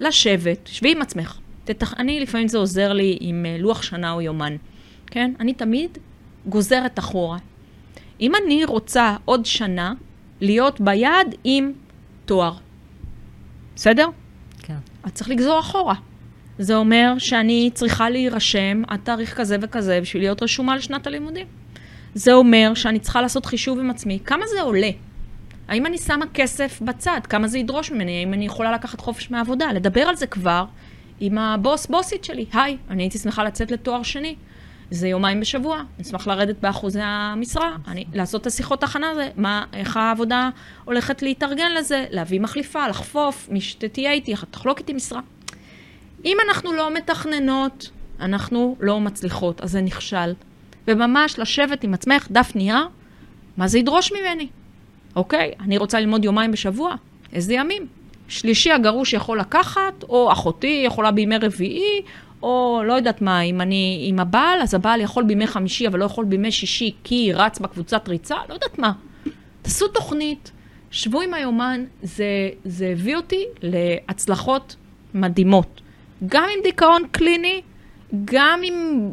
[0.00, 1.38] לשבת, שבי עם עצמך.
[1.64, 1.94] תתכ...
[1.98, 4.56] אני, לפעמים זה עוזר לי עם אה, לוח שנה או יומן,
[5.06, 5.32] כן?
[5.40, 5.98] אני תמיד
[6.46, 7.38] גוזרת אחורה.
[8.20, 9.94] אם אני רוצה עוד שנה
[10.40, 11.72] להיות ביעד עם
[12.24, 12.52] תואר,
[13.76, 14.08] בסדר?
[14.62, 14.76] כן.
[15.02, 15.94] אז צריך לגזור אחורה.
[16.58, 21.46] זה אומר שאני צריכה להירשם עד תאריך כזה וכזה בשביל להיות רשומה לשנת הלימודים.
[22.14, 24.90] זה אומר שאני צריכה לעשות חישוב עם עצמי, כמה זה עולה?
[25.68, 27.20] האם אני שמה כסף בצד?
[27.28, 28.18] כמה זה ידרוש ממני?
[28.18, 29.72] האם אני יכולה לקחת חופש מהעבודה?
[29.72, 30.64] לדבר על זה כבר
[31.20, 32.46] עם הבוס בוסית שלי.
[32.52, 34.34] היי, אני הייתי שמחה לצאת לתואר שני.
[34.90, 39.64] זה יומיים בשבוע, אני אשמח לרדת באחוזי המשרה, אני, לעשות את השיחות הכנה הזה, מה,
[39.72, 40.50] איך העבודה
[40.84, 45.20] הולכת להתארגן לזה, להביא מחליפה, לחפוף, מי שתהיה איתי, תחלוק איתי משרה.
[46.24, 50.34] אם אנחנו לא מתכננות, אנחנו לא מצליחות, אז זה נכשל.
[50.88, 52.88] וממש לשבת עם עצמך, דף נייר,
[53.56, 54.48] מה זה ידרוש ממני?
[55.16, 56.94] אוקיי, אני רוצה ללמוד יומיים בשבוע,
[57.32, 57.86] איזה ימים?
[58.28, 62.02] שלישי הגרוש יכול לקחת, או אחותי יכולה בימי רביעי,
[62.44, 66.04] או לא יודעת מה, אם אני עם הבעל, אז הבעל יכול בימי חמישי, אבל לא
[66.04, 68.92] יכול בימי שישי, כי רץ בקבוצת ריצה, לא יודעת מה.
[69.62, 70.50] תעשו תוכנית,
[70.90, 72.24] שבו עם היומן, זה,
[72.64, 74.76] זה הביא אותי להצלחות
[75.14, 75.80] מדהימות.
[76.26, 77.60] גם עם דיכאון קליני,
[78.24, 79.08] גם אם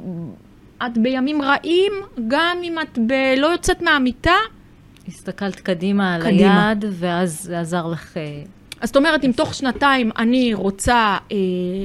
[0.85, 1.91] את בימים רעים,
[2.27, 3.13] גם אם את ב...
[3.37, 4.35] לא יוצאת מהמיטה.
[5.07, 6.67] הסתכלת קדימה על קדימה.
[6.67, 8.17] היעד, ואז זה עזר לך...
[8.81, 11.37] אז זאת אומרת, אם תוך שנתיים אני רוצה אה,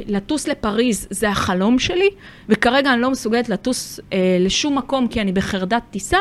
[0.07, 2.09] לטוס לפריז, זה החלום שלי,
[2.49, 6.19] וכרגע אני לא מסוגלת לטוס אה, לשום מקום כי אני בחרדת טיסה,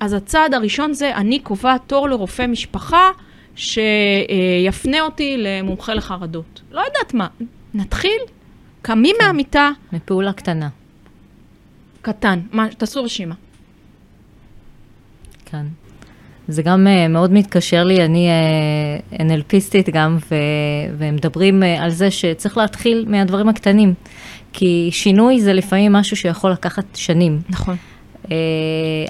[0.00, 3.10] אז הצעד הראשון זה, אני קובעת תור לרופא משפחה
[3.56, 6.60] שיפנה אותי למומחה לחרדות.
[6.70, 7.26] לא יודעת מה,
[7.74, 8.20] נתחיל,
[8.82, 10.68] קמים מהמיטה, מפעולה קטנה.
[12.02, 13.34] קטן, מה, תעשו רשימה.
[15.44, 15.66] כן.
[16.48, 18.28] זה גם uh, מאוד מתקשר לי, אני
[19.10, 20.34] uh, NLPיסטית גם, ו-
[20.98, 23.94] והם מדברים uh, על זה שצריך להתחיל מהדברים הקטנים.
[24.52, 27.40] כי שינוי זה לפעמים משהו שיכול לקחת שנים.
[27.48, 27.76] נכון.
[28.24, 28.28] Uh,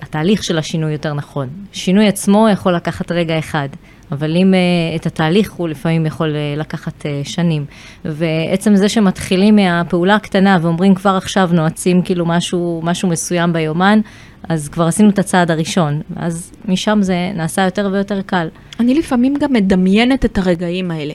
[0.02, 1.48] התהליך של השינוי יותר נכון.
[1.72, 3.68] שינוי עצמו יכול לקחת רגע אחד,
[4.12, 7.64] אבל אם uh, את התהליך הוא לפעמים יכול uh, לקחת uh, שנים.
[8.04, 14.00] ועצם זה שמתחילים מהפעולה הקטנה ואומרים כבר עכשיו נועצים כאילו משהו, משהו מסוים ביומן,
[14.42, 18.48] אז כבר עשינו את הצעד הראשון, ואז משם זה נעשה יותר ויותר קל.
[18.80, 21.12] אני לפעמים גם מדמיינת את הרגעים האלה.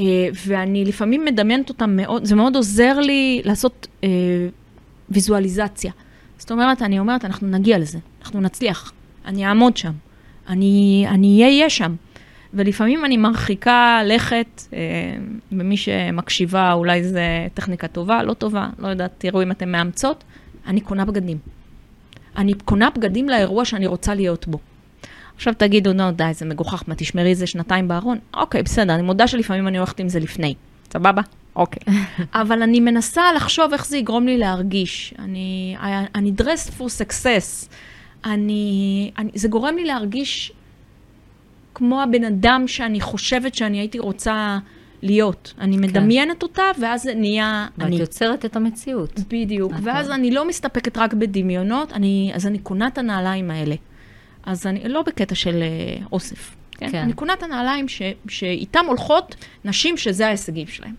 [0.00, 0.04] אה,
[0.46, 4.08] ואני לפעמים מדמיינת אותם מאוד, זה מאוד עוזר לי לעשות אה,
[5.10, 5.92] ויזואליזציה.
[6.38, 8.92] זאת אומרת, אני אומרת, אנחנו נגיע לזה, אנחנו נצליח,
[9.26, 9.92] אני אעמוד שם,
[10.48, 11.94] אני אני אהיה שם.
[12.54, 14.78] ולפעמים אני מרחיקה לכת, אה,
[15.52, 17.18] ומי שמקשיבה, אולי זו
[17.54, 20.24] טכניקה טובה, לא טובה, לא יודעת, תראו אם אתן מאמצות,
[20.66, 21.38] אני קונה בגדים.
[22.36, 24.58] אני קונה בגדים לאירוע שאני רוצה להיות בו.
[25.36, 28.18] עכשיו תגידו, נו, די, זה מגוחך, מה, תשמרי איזה שנתיים בארון?
[28.34, 30.54] אוקיי, בסדר, אני מודה שלפעמים אני הולכת עם זה לפני.
[30.92, 31.22] סבבה?
[31.56, 31.94] אוקיי.
[32.42, 35.14] אבל אני מנסה לחשוב איך זה יגרום לי להרגיש.
[35.18, 35.76] אני,
[36.14, 37.68] אני dressed for success.
[38.24, 40.52] אני, אני, זה גורם לי להרגיש
[41.74, 44.58] כמו הבן אדם שאני חושבת שאני הייתי רוצה
[45.02, 45.54] להיות.
[45.58, 45.82] אני כן.
[45.82, 47.96] מדמיינת אותה, ואז זה נהיה ואת אני.
[47.96, 49.20] יוצרת את המציאות.
[49.28, 49.88] בדיוק, נכון.
[49.88, 53.74] ואז אני לא מסתפקת רק בדמיונות, אני, אז אני קונה את הנעליים האלה.
[54.46, 56.90] אז אני לא בקטע של אה, אוסף, כן?
[56.92, 56.98] כן.
[56.98, 60.94] אני קונה את הנעליים ש, שאיתם הולכות נשים שזה ההישגים שלהם.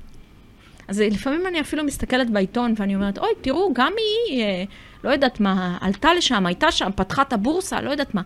[0.87, 4.63] אז אה, לפעמים אני אפילו מסתכלת בעיתון ואני אומרת, אוי, תראו, גם היא, אה,
[5.03, 8.21] לא יודעת מה, עלתה לשם, הייתה שם, פתחה את הבורסה, לא יודעת מה.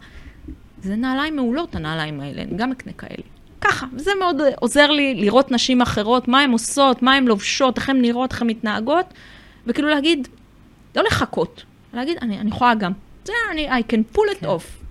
[0.81, 3.23] זה נעליים מעולות, הנעליים האלה, אני גם אקנה כאלה.
[3.61, 7.77] ככה, וזה מאוד אה, עוזר לי לראות נשים אחרות, מה הן עושות, מה הן לובשות,
[7.77, 9.05] איך הן נראות, איך הן מתנהגות,
[9.67, 10.27] וכאילו להגיד,
[10.95, 12.91] לא לחכות, להגיד, אני, אני יכולה גם.
[13.25, 14.45] זה, אני, I can pull it כן.
[14.45, 14.87] off.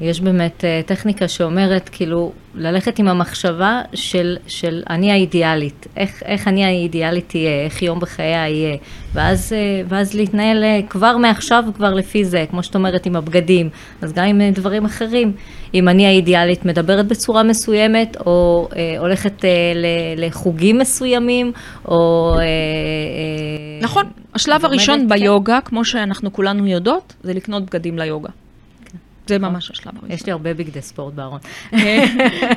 [0.00, 6.48] יש באמת אה, טכניקה שאומרת, כאילו, ללכת עם המחשבה של, של אני האידיאלית, איך, איך
[6.48, 8.76] אני האידיאלית תהיה, איך יום בחייה יהיה,
[9.12, 13.68] ואז, אה, ואז להתנהל אה, כבר מעכשיו, כבר לפי זה, כמו שאת אומרת, עם הבגדים,
[14.02, 15.32] אז גם עם דברים אחרים.
[15.74, 21.52] אם אני האידיאלית מדברת בצורה מסוימת, או אה, הולכת אה, ל- לחוגים מסוימים,
[21.88, 22.32] או...
[22.34, 22.44] אה, אה,
[23.82, 25.08] נכון, השלב הראשון כן.
[25.08, 28.28] ביוגה, כמו שאנחנו כולנו יודעות, זה לקנות בגדים ליוגה.
[29.30, 30.10] זה ממש השלב הראשון.
[30.10, 31.40] יש לי הרבה בגדי ספורט בארון.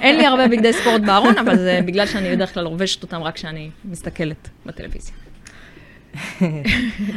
[0.06, 3.36] אין לי הרבה בגדי ספורט בארון, אבל זה בגלל שאני בדרך כלל לובשת אותם רק
[3.36, 5.16] כשאני מסתכלת בטלוויזיה.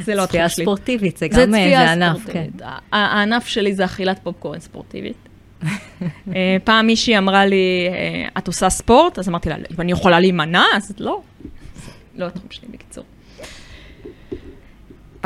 [0.04, 0.64] זה לא התחום צפייה שלי.
[0.64, 2.48] ספורטיבית, זה גם אה, צפייה ענף, כן.
[2.92, 5.16] הענף שלי זה אכילת פופקורן ספורטיבית.
[6.34, 9.18] אה, פעם מישהי אמרה לי, אה, את עושה ספורט?
[9.18, 11.22] אז אמרתי לה, אם אני יכולה להימנע, אז לא.
[12.14, 13.04] לא התחום שלי, בקיצור.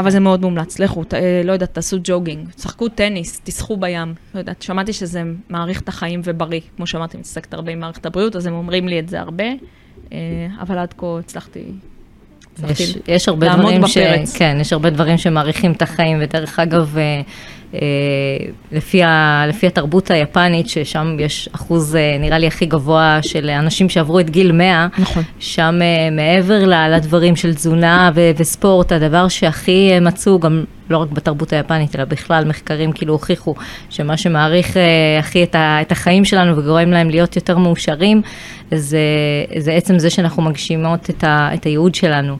[0.00, 4.14] אבל זה מאוד מומלץ, לכו, ת- אה, לא יודעת, תעשו ג'וגינג, תשחקו טניס, תשחו בים.
[4.34, 6.60] לא יודעת, שמעתי שזה מאריך את החיים ובריא.
[6.76, 9.44] כמו שאמרתי, מתעסקת הרבה עם מערכת הבריאות, אז הם אומרים לי את זה הרבה.
[10.12, 10.18] אה,
[10.60, 11.60] אבל עד כה הצלחתי...
[12.68, 13.98] יש, יש הרבה דברים ש...
[14.38, 17.20] כן, יש הרבה דברים שמאריכים את החיים, ודרך אגב, אה,
[18.72, 23.88] לפי, ה, לפי התרבות היפנית, ששם יש אחוז, אה, נראה לי, הכי גבוה של אנשים
[23.88, 25.22] שעברו את גיל 100, נכון.
[25.38, 31.08] שם אה, מעבר לדברים של תזונה ו- וספורט, הדבר שהכי אה, מצאו, גם לא רק
[31.10, 33.54] בתרבות היפנית, אלא בכלל, מחקרים כאילו הוכיחו
[33.90, 34.82] שמה שמעריך אה,
[35.18, 38.22] הכי את, ה- את החיים שלנו וגורם להם להיות יותר מאושרים,
[38.74, 38.98] זה,
[39.58, 42.36] זה עצם זה שאנחנו מגשימות את, ה- את הייעוד שלנו,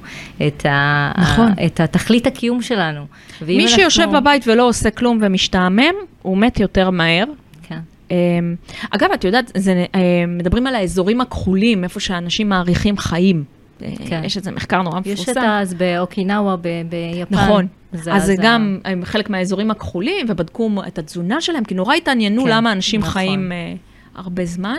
[0.47, 1.53] את, ה- נכון.
[1.67, 3.05] את התכלית הקיום שלנו.
[3.47, 7.25] מי אנחנו- שיושב בבית ולא עושה כלום ומשתעמם, הוא מת יותר מהר.
[7.63, 7.79] כן.
[8.11, 8.55] אמ,
[8.91, 10.01] אגב, את יודעת, זה, אמ,
[10.39, 13.45] מדברים על האזורים הכחולים, איפה שאנשים מאריכים חיים.
[13.79, 13.87] כן.
[14.09, 14.23] כן.
[14.25, 15.41] יש איזה מחקר נורא יש את מפורסם.
[15.49, 17.35] אז באוקינאווה ב- ביפן.
[17.35, 17.67] נכון.
[17.93, 22.45] זה- אז זה גם הם חלק מהאזורים הכחולים, ובדקו את התזונה שלהם, כי נורא התעניינו
[22.45, 23.13] כן, למה אנשים נכון.
[23.13, 23.75] חיים אה,
[24.15, 24.77] הרבה זמן.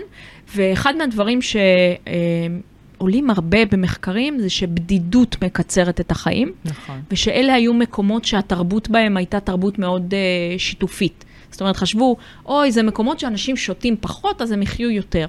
[0.55, 7.01] ואחד מהדברים שעולים הרבה במחקרים זה שבדידות מקצרת את החיים, נכון.
[7.11, 11.25] ושאלה היו מקומות שהתרבות בהם הייתה תרבות מאוד uh, שיתופית.
[11.51, 15.25] זאת אומרת, חשבו, אוי, זה מקומות שאנשים שותים פחות, אז הם יחיו יותר.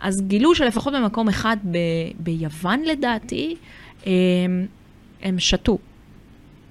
[0.00, 1.76] אז גילו שלפחות במקום אחד ב-
[2.18, 3.56] ביוון, לדעתי,
[4.06, 4.66] הם,
[5.22, 5.78] הם שתו,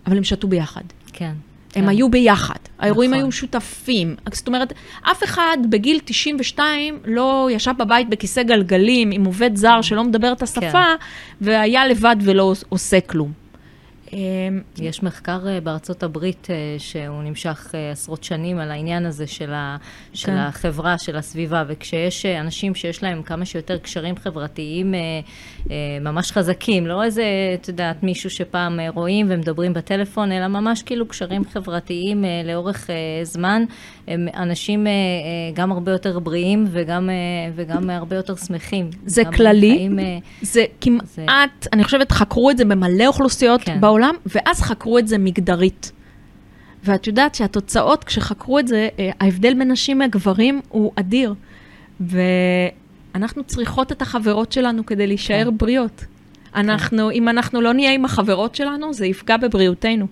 [0.10, 0.82] אבל הם שתו ביחד.
[1.14, 1.34] כן.
[1.76, 1.90] הם כן.
[1.90, 3.24] היו ביחד, האירועים נכון.
[3.24, 4.16] היו שותפים.
[4.34, 4.74] זאת אומרת,
[5.12, 10.42] אף אחד בגיל 92 לא ישב בבית בכיסא גלגלים עם עובד זר שלא מדבר את
[10.42, 10.96] השפה, כן.
[11.42, 13.32] והיה לבד ולא עושה כלום.
[14.14, 19.28] אמ, יש מחקר אה, בארצות הברית אה, שהוא נמשך אה, עשרות שנים על העניין הזה
[19.28, 19.78] של, ה,
[20.14, 20.38] של כן.
[20.38, 24.94] החברה, של הסביבה, וכשיש אנשים שיש להם כמה שיותר קשרים חברתיים
[26.02, 31.46] ממש חזקים, לא איזה, את יודעת, מישהו שפעם רואים ומדברים בטלפון, אלא ממש כאילו קשרים
[31.46, 32.90] חברתיים לאורך
[33.24, 33.64] זמן,
[34.08, 34.88] הם אנשים
[35.54, 37.10] גם הרבה יותר בריאים וגם,
[37.56, 38.90] וגם הרבה יותר שמחים.
[39.06, 39.76] זה כללי?
[39.78, 40.00] חיים,
[40.42, 43.82] זה כמעט, אני חושבת, חקרו את זה במלא אוכלוסיות כן.
[43.82, 45.92] בעולם, ואז חקרו את זה מגדרית.
[46.84, 51.34] ואת יודעת שהתוצאות, כשחקרו את זה, אה, ההבדל בין נשים לגברים הוא אדיר.
[52.00, 55.58] ואנחנו צריכות את החברות שלנו כדי להישאר כן.
[55.58, 56.06] בריאות.
[56.56, 60.08] אנחנו, אם אנחנו לא נהיה עם החברות שלנו, זה יפגע בבריאותנו.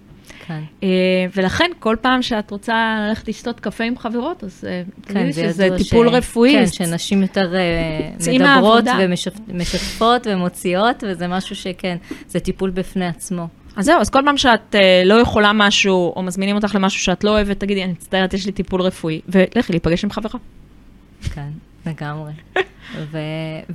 [0.47, 0.59] כן.
[0.83, 0.87] אה,
[1.35, 6.09] ולכן, כל פעם שאת רוצה ללכת לשתות קפה עם חברות, אז אה, זה שזה טיפול
[6.09, 6.13] ש...
[6.13, 6.53] רפואי.
[6.53, 7.53] כן, שנשים יותר
[8.33, 8.83] מדברות.
[9.47, 11.97] ומשתפות ומוציאות, וזה משהו שכן,
[12.27, 13.47] זה טיפול בפני עצמו.
[13.77, 17.23] אז זהו, אז כל פעם שאת uh, לא יכולה משהו, או מזמינים אותך למשהו שאת
[17.23, 20.39] לא אוהבת, תגידי, אני מצטערת, יש לי טיפול רפואי, ולכי להיפגש עם חברה.
[21.33, 21.49] כן,
[21.85, 22.31] לגמרי.
[23.11, 23.17] ו,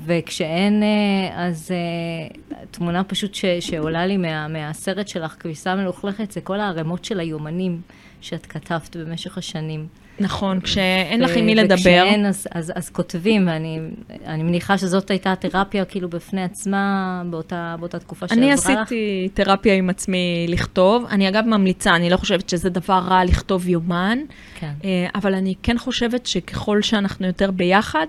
[0.07, 6.41] וכשאין, אה, אז אה, תמונה פשוט ש, שעולה לי מה, מהסרט שלך, כביסה מלוכלכת, זה
[6.41, 7.81] כל הערימות של היומנים
[8.21, 9.87] שאת כתבת במשך השנים.
[10.21, 11.75] נכון, כשאין לך עם מי לדבר.
[11.75, 13.81] וכשאין, אז, אז, אז כותבים, ואני
[14.27, 18.59] אני מניחה שזאת הייתה תרפיה כאילו בפני עצמה באותה, באותה תקופה שעזרה אני לך.
[18.59, 21.05] עשיתי תרפיה עם עצמי לכתוב.
[21.11, 24.19] אני אגב ממליצה, אני לא חושבת שזה דבר רע לכתוב יומן,
[24.55, 24.73] כן.
[24.85, 28.07] אה, אבל אני כן חושבת שככל שאנחנו יותר ביחד,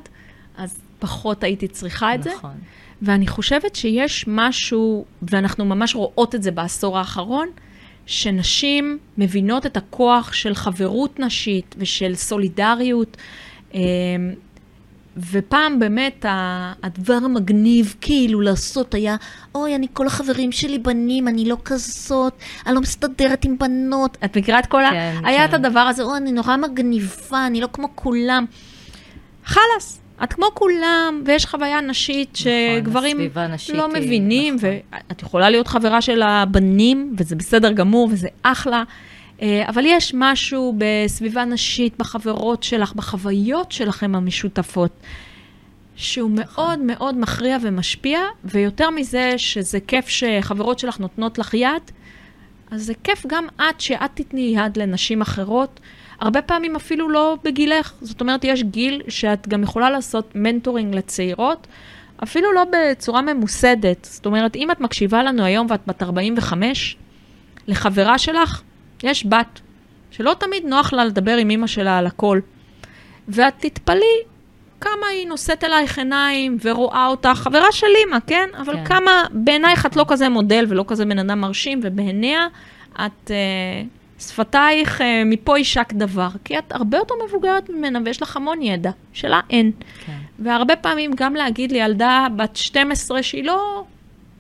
[0.57, 2.29] אז פחות הייתי צריכה את זה.
[2.37, 2.55] נכון.
[3.01, 7.47] ואני חושבת שיש משהו, ואנחנו ממש רואות את זה בעשור האחרון,
[8.05, 13.17] שנשים מבינות את הכוח של חברות נשית ושל סולידריות.
[13.73, 13.79] אמ,
[15.17, 16.25] ופעם באמת
[16.83, 19.15] הדבר המגניב כאילו לעשות היה,
[19.55, 22.33] אוי, אני כל החברים שלי בנים, אני לא כזאת,
[22.65, 24.17] אני לא מסתדרת עם בנות.
[24.25, 24.89] את מכירה את כל ה...
[24.89, 25.55] כן, היה את כן.
[25.55, 28.45] הדבר הזה, אוי, אני נורא מגניבה, אני לא כמו כולם.
[29.45, 34.69] חלאס, את כמו כולם, ויש חוויה נשית שגברים נכון, הנשית לא מבינים, נכון.
[35.09, 38.83] ואת יכולה להיות חברה של הבנים, וזה בסדר גמור, וזה אחלה.
[39.41, 44.91] אה, אבל יש משהו בסביבה נשית, בחברות שלך, בחוויות שלכם המשותפות,
[45.95, 46.65] שהוא נכון.
[46.65, 51.91] מאוד מאוד מכריע ומשפיע, ויותר מזה שזה כיף שחברות שלך נותנות לך יד,
[52.71, 55.79] אז זה כיף גם את, שאת תתני יד לנשים אחרות,
[56.23, 57.93] הרבה פעמים אפילו לא בגילך.
[58.01, 61.67] זאת אומרת, יש גיל שאת גם יכולה לעשות מנטורינג לצעירות,
[62.23, 64.07] אפילו לא בצורה ממוסדת.
[64.11, 66.97] זאת אומרת, אם את מקשיבה לנו היום ואת בת 45,
[67.67, 68.61] לחברה שלך
[69.03, 69.59] יש בת,
[70.11, 72.39] שלא תמיד נוח לה לדבר עם אימא שלה על הכל.
[73.27, 74.17] ואת תתפלאי
[74.81, 78.49] כמה היא נושאת אלייך עיניים ורואה אותך, חברה של אימא, כן?
[78.57, 78.85] אבל כן.
[78.85, 82.47] כמה, בעינייך את לא כזה מודל ולא כזה בן אדם מרשים, ובעיניה
[82.93, 83.83] את, אה,
[84.29, 88.91] שפתייך אה, מפה יישק דבר, כי את הרבה יותר מבוגרת ממנה ויש לך המון ידע,
[89.13, 89.71] שלה אין.
[90.05, 90.17] כן.
[90.39, 93.83] והרבה פעמים גם להגיד לילדה בת 12 שהיא לא,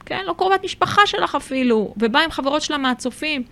[0.05, 3.43] כן, לא קרובת משפחה שלך אפילו, ובאה עם חברות שלה מהצופים.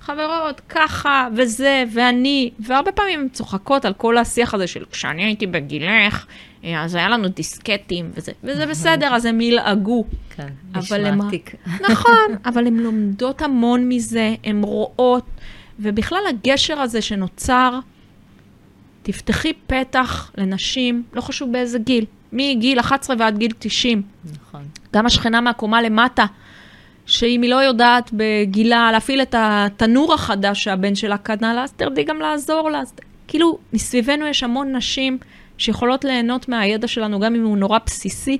[0.00, 5.46] חברות, ככה, וזה, ואני, והרבה פעמים הן צוחקות על כל השיח הזה של כשאני הייתי
[5.46, 6.26] בגילך,
[6.64, 10.04] אה, אז היה לנו דיסקטים, וזה, וזה בסדר, אז הם ילעגו.
[10.36, 11.54] כן, נשמע עתיק.
[11.90, 15.26] נכון, אבל הן לומדות המון מזה, הן רואות,
[15.80, 17.78] ובכלל הגשר הזה שנוצר,
[19.02, 24.02] תפתחי פתח לנשים, לא חשוב באיזה גיל, מגיל 11 ועד גיל 90.
[24.32, 24.62] נכון.
[24.94, 26.26] גם השכנה מהקומה למטה,
[27.06, 32.04] שאם היא לא יודעת בגילה להפעיל את התנור החדש שהבן שלה קנה לה, אז תרדי
[32.04, 32.80] גם לעזור לה.
[32.80, 32.94] אז,
[33.28, 35.18] כאילו, מסביבנו יש המון נשים
[35.58, 38.38] שיכולות ליהנות מהידע שלנו, גם אם הוא נורא בסיסי.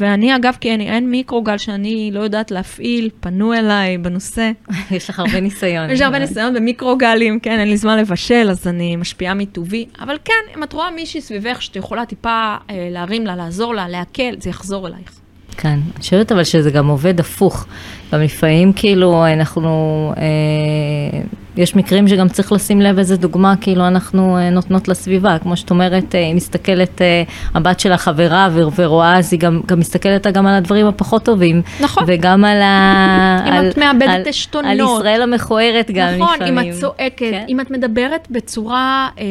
[0.00, 4.50] ואני, אגב, כי אין, אין מיקרוגל שאני לא יודעת להפעיל, פנו אליי בנושא.
[4.90, 5.90] יש לך הרבה ניסיון.
[5.90, 9.86] יש הרבה ניסיון במיקרוגלים, כן, אין לי זמן לבשל, אז אני משפיעה מטובי.
[10.00, 13.88] אבל כן, אם את רואה מישהי סביבך שאת יכולה טיפה אה, להרים לה, לעזור לה,
[13.88, 15.20] להקל, זה יחזור אלייך.
[15.56, 17.66] כן, אני חושבת אבל שזה גם עובד הפוך.
[18.12, 21.20] גם לפעמים כאילו אנחנו, אה,
[21.60, 25.70] יש מקרים שגם צריך לשים לב איזה דוגמה כאילו אנחנו אה, נותנות לסביבה, כמו שאת
[25.70, 27.22] אומרת, אה, היא מסתכלת, אה,
[27.54, 31.62] הבת שלה חברה ורואה, אז היא גם, גם מסתכלת גם על הדברים הפחות טובים.
[31.80, 32.04] נכון.
[32.06, 33.38] וגם על ה...
[33.48, 34.70] אם על, את מאבדת על, עשתונות.
[34.70, 36.58] על ישראל המכוערת גם נכון, לפעמים.
[36.58, 37.44] אם את צועקת, כן.
[37.48, 39.24] אם את מדברת בצורה אה,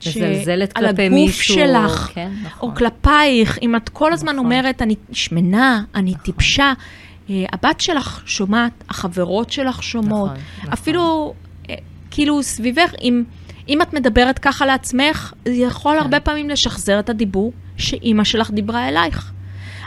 [0.00, 0.16] ש...
[0.16, 2.70] מזלזלת על כלפי הגוף מישהו, שלך, כן, נכון.
[2.70, 4.44] או כלפייך, אם את כל הזמן נכון.
[4.44, 6.72] אומרת, אני שמנה, אני טיפשה,
[7.30, 10.72] אה, הבת שלך שומעת, החברות שלך שומעות, נכון, נכון.
[10.72, 11.45] אפילו, אה,
[12.16, 13.24] כאילו, סביבך, אם...
[13.68, 16.02] אם את מדברת ככה לעצמך, זה יכול כן.
[16.02, 19.32] הרבה פעמים לשחזר את הדיבור שאימא שלך דיברה אלייך.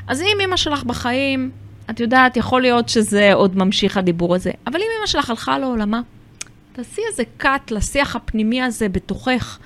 [0.08, 1.52] אז אם אימא שלך בחיים,
[1.90, 6.02] את יודעת, יכול להיות שזה עוד ממשיך הדיבור הזה, אבל אם אימא שלך הלכה לעולמה,
[6.72, 9.60] תעשי איזה cut לשיח הפנימי הזה בתוכך.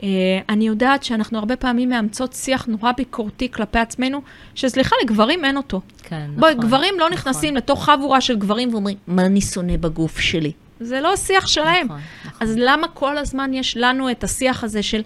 [0.00, 0.04] Uh,
[0.48, 4.22] אני יודעת שאנחנו הרבה פעמים מאמצות שיח נורא ביקורתי כלפי עצמנו,
[4.54, 5.80] שסליחה, לגברים אין אותו.
[6.02, 7.12] כן, בואי, נכון, גברים לא נכון.
[7.12, 10.52] נכנסים לתוך חבורה של גברים ואומרים, מה אני שונא בגוף שלי?
[10.84, 11.86] זה לא השיח שלהם.
[11.86, 12.48] נכון, נכון.
[12.48, 15.02] אז למה כל הזמן יש לנו את השיח הזה של,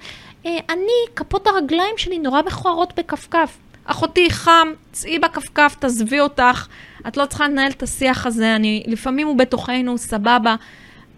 [0.47, 3.59] אה, אני, כפות הרגליים שלי נורא מכוערות בכפכף.
[3.85, 6.67] אחותי, חם, צאי בכפכף, תעזבי אותך.
[7.09, 10.57] את לא צריכה לנהל את השיח הזה, אני, לפעמים הוא בתוכנו, סבבה.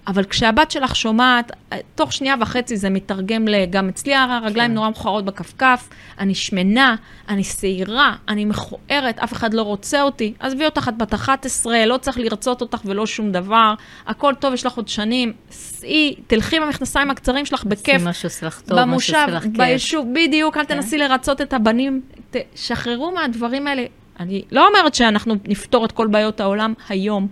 [0.07, 4.75] אבל כשהבת שלך שומעת, אה, תוך שנייה וחצי זה מתרגם לגם אצלי הרגליים כן.
[4.75, 5.89] נורא מכוערות בכפכף,
[6.19, 6.97] אני שמנה,
[7.29, 10.35] אני שעירה, אני מכוערת, אף אחד לא רוצה אותי.
[10.39, 13.75] עזבי אותך, את בת 11, לא צריך לרצות אותך ולא שום דבר,
[14.07, 15.33] הכל טוב, יש לך עוד שנים.
[15.51, 18.03] סעי, תלכי עם המכנסיים הקצרים שלך בכיף.
[18.03, 19.57] מה שעושה לך טוב, מה במושב, שעושה לך כיף.
[19.57, 20.75] ביישוב, בדיוק, אל כן.
[20.75, 23.85] תנסי לרצות את הבנים, תשחררו מהדברים האלה.
[24.21, 27.29] אני לא אומרת שאנחנו נפתור את כל בעיות העולם היום,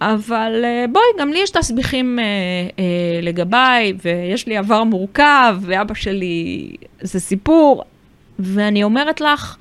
[0.00, 2.24] אבל אה, בואי, גם לי יש תסביכים אה,
[2.78, 6.70] אה, לגביי, ויש לי עבר מורכב, ואבא שלי
[7.00, 7.84] זה סיפור,
[8.38, 9.56] ואני אומרת לך,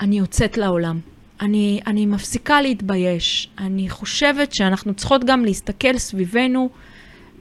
[0.00, 0.98] אני יוצאת לעולם.
[1.40, 3.48] אני, אני מפסיקה להתבייש.
[3.58, 6.70] אני חושבת שאנחנו צריכות גם להסתכל סביבנו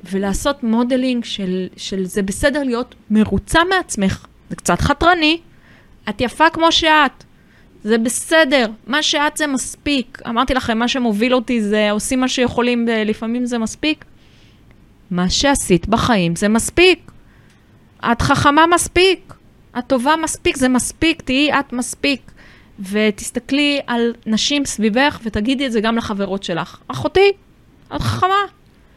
[0.03, 4.26] ולעשות modeling של, של זה בסדר להיות מרוצה מעצמך.
[4.49, 5.39] זה קצת חתרני,
[6.09, 7.24] את יפה כמו שאת.
[7.84, 10.22] זה בסדר, מה שאת זה מספיק.
[10.28, 14.06] אמרתי לכם, מה שמוביל אותי זה עושים מה שיכולים, ולפעמים זה מספיק.
[15.12, 17.12] מה שעשית בחיים זה מספיק.
[18.12, 19.34] את חכמה מספיק,
[19.80, 22.32] את טובה מספיק, זה מספיק, תהיי את מספיק.
[22.80, 26.78] ותסתכלי על נשים סביבך ותגידי את זה גם לחברות שלך.
[26.88, 27.32] אחותי,
[27.96, 28.44] את חכמה,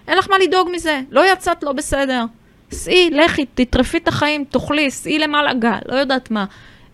[0.09, 2.25] אין לך מה לדאוג מזה, לא יצאת לא בסדר.
[2.73, 6.45] סעי, לכי, תטרפי את החיים, תאכלי, סעי למעלה גל, לא יודעת מה.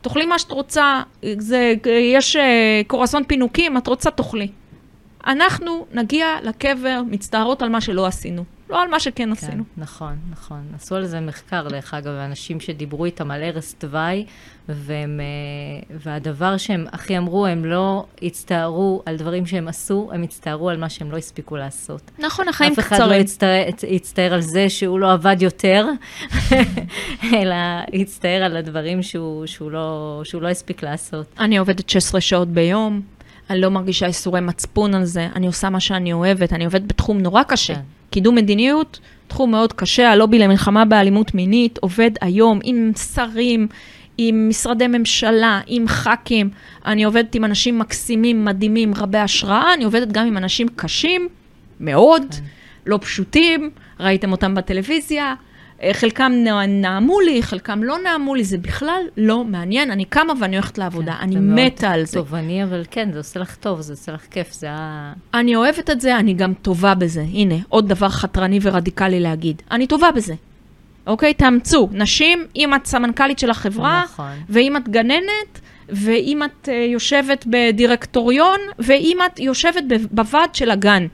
[0.00, 1.02] תאכלי מה שאת רוצה,
[1.38, 1.74] זה,
[2.14, 4.48] יש אה, קורסון פינוקים, את רוצה, תאכלי.
[5.26, 9.64] אנחנו נגיע לקבר מצטערות על מה שלא עשינו, לא על מה שכן כן, עשינו.
[9.76, 10.62] נכון, נכון.
[10.74, 14.26] עשו על זה מחקר, דרך אגב, אנשים שדיברו איתם על ערש דווי,
[14.68, 20.70] והם, אה, והדבר שהם הכי אמרו, הם לא הצטערו על דברים שהם עשו, הם הצטערו
[20.70, 22.10] על מה שהם לא הספיקו לעשות.
[22.18, 23.20] נכון, החיים אף אחד לא קצרים.
[23.20, 25.86] הצטער, הצטער על זה שהוא לא עבד יותר,
[27.36, 27.56] אלא
[27.92, 31.26] הצטער על הדברים שהוא, שהוא, לא, שהוא לא הספיק לעשות.
[31.38, 33.00] אני עובדת 16 שעות ביום,
[33.50, 37.18] אני לא מרגישה איסורי מצפון על זה, אני עושה מה שאני אוהבת, אני עובדת בתחום
[37.18, 37.74] נורא קשה.
[37.74, 37.80] כן.
[38.10, 43.68] קידום מדיניות, תחום מאוד קשה, הלובי למלחמה באלימות מינית, עובד היום עם שרים,
[44.18, 46.50] עם משרדי ממשלה, עם ח"כים.
[46.86, 51.28] אני עובדת עם אנשים מקסימים, מדהימים, רבי השראה, אני עובדת גם עם אנשים קשים
[51.80, 52.42] מאוד, כן.
[52.86, 55.34] לא פשוטים, ראיתם אותם בטלוויזיה.
[55.82, 59.90] אה, חלקם נע- נעמו לי, חלקם לא נעמו לי, זה בכלל לא מעניין.
[59.90, 62.12] אני קמה ואני הולכת לעבודה, אני כן, מאוד מתה על זה.
[62.18, 65.12] תובעני, אבל כן, זה עושה לך טוב, זה עושה לך כיף, זה ה...
[65.34, 67.20] אני אוהבת את זה, אני גם טובה בזה.
[67.32, 69.62] הנה, עוד דבר חתרני ורדיקלי להגיד.
[69.70, 70.34] אני טובה בזה.
[71.06, 71.34] אוקיי?
[71.34, 71.88] תאמצו.
[71.92, 74.30] נשים, אם את סמנכ"לית של החברה, נכון.
[74.48, 81.06] ואם את גננת, ואם את uh, יושבת בדירקטוריון, ואם את יושבת בוועד של הגן.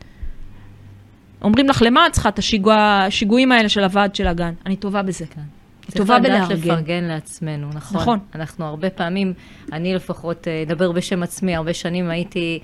[1.42, 2.76] אומרים לך, למה את צריכה את השיגוע-
[3.06, 4.52] השיגועים האלה של הוועד של הגן?
[4.66, 5.26] אני טובה בזה.
[5.26, 5.40] כן.
[5.86, 6.70] היא צריך טובה לדעת בלארגן.
[6.70, 8.00] לפרגן לעצמנו, נכון.
[8.00, 8.18] נכון.
[8.34, 9.32] אנחנו הרבה פעמים,
[9.72, 12.58] אני לפחות אה, אדבר בשם עצמי, הרבה שנים הייתי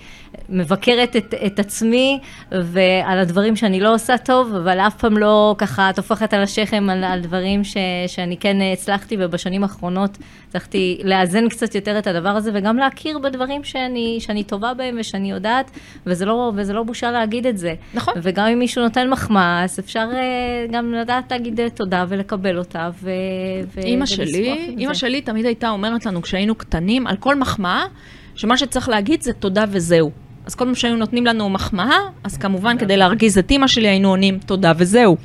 [0.48, 2.20] מבקרת את, את עצמי
[2.52, 7.04] ועל הדברים שאני לא עושה טוב, אבל אף פעם לא ככה טופחת על השכם על,
[7.04, 10.18] על דברים ש, שאני כן הצלחתי, ובשנים האחרונות
[10.48, 15.30] הצלחתי לאזן קצת יותר את הדבר הזה, וגם להכיר בדברים שאני, שאני טובה בהם ושאני
[15.30, 15.70] יודעת,
[16.06, 17.74] וזה לא, וזה לא בושה להגיד את זה.
[17.94, 18.14] נכון.
[18.22, 22.90] וגם אם מישהו נותן מחמאה, אז אפשר אה, גם לדעת להגיד אה, תודה ולקבל אותה,
[23.02, 23.10] ו...
[23.74, 24.94] ו- אימא שלי, אימא.
[24.94, 27.84] שלי תמיד הייתה אומרת לנו כשהיינו קטנים, על כל מחמאה,
[28.34, 30.10] שמה שצריך להגיד זה תודה וזהו.
[30.46, 34.08] אז כל פעם שהיו נותנים לנו מחמאה, אז כמובן כדי להרגיז את אימא שלי היינו
[34.08, 35.16] עונים תודה וזהו.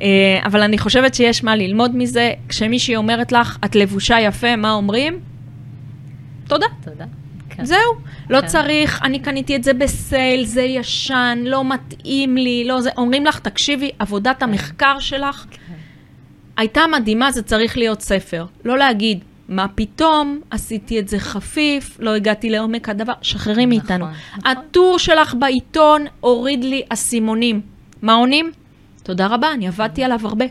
[0.00, 0.06] אה,
[0.44, 2.32] אבל אני חושבת שיש מה ללמוד מזה.
[2.48, 5.20] כשמישהי אומרת לך, את לבושה יפה, מה אומרים?
[6.48, 6.66] תודה.
[6.84, 7.04] תודה.
[7.48, 7.56] כן.
[7.56, 7.64] כן.
[7.64, 7.94] זהו,
[8.30, 8.46] לא כן.
[8.46, 12.90] צריך, אני קניתי את זה בסייל, זה ישן, לא מתאים לי, לא זה.
[12.96, 15.46] אומרים לך, תקשיבי, עבודת המחקר שלך.
[16.58, 18.46] הייתה מדהימה, זה צריך להיות ספר.
[18.64, 24.06] לא להגיד, מה פתאום, עשיתי את זה חפיף, לא הגעתי לעומק הדבר, שחררי מאיתנו.
[24.06, 24.50] נכון.
[24.50, 27.60] הטור שלך בעיתון הוריד לי אסימונים.
[28.02, 28.52] מה עונים?
[29.02, 30.44] תודה רבה, אני עבדתי עליו הרבה.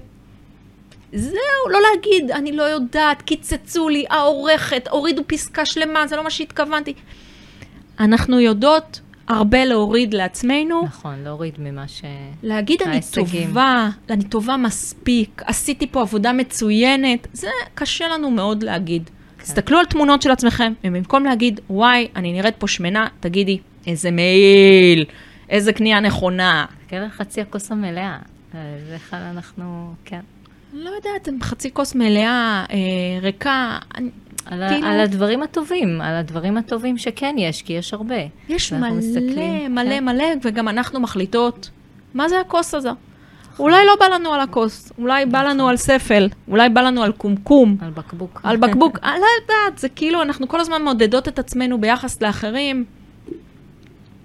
[1.14, 6.30] זהו, לא להגיד, אני לא יודעת, קיצצו לי, העורכת, הורידו פסקה שלמה, זה לא מה
[6.30, 6.94] שהתכוונתי.
[8.00, 12.04] אנחנו יודעות הרבה להוריד לעצמנו, נכון, להוריד ממה ש...
[12.44, 13.48] להגיד אני ההישגים.
[13.48, 19.10] טובה, אני טובה מספיק, עשיתי פה עבודה מצוינת, זה קשה לנו מאוד להגיד.
[19.38, 19.44] כן.
[19.44, 23.58] תסתכלו על תמונות של עצמכם, ובמקום להגיד, וואי, אני נראית פה שמנה, תגידי,
[23.88, 25.06] איזה מעיל,
[25.50, 26.66] איזה קנייה נכונה.
[26.88, 28.18] כן, על חצי הכוס המלאה.
[28.56, 30.20] אה, זה אחד אנחנו, כן.
[30.74, 32.78] לא יודעת, חצי כוס מלאה, אה,
[33.22, 34.10] ריקה, אני,
[34.50, 38.16] על, כאילו- על הדברים הטובים, על הדברים הטובים שכן יש, כי יש הרבה.
[38.50, 40.06] יש מלא, מסתכלים, מלא, כן.
[40.06, 41.70] מלא, וגם אנחנו מחליטות,
[42.14, 42.90] מה זה הכוס הזה?
[43.60, 47.12] אולי לא בא לנו על הכוס, אולי בא לנו על ספל, אולי בא לנו על
[47.12, 48.42] קומקום, על בקבוק.
[48.44, 52.86] על בקבוק, אני לא יודעת, זה כאילו, אנחנו כל הזמן מעודדות את עצמנו ביחס לאחרים,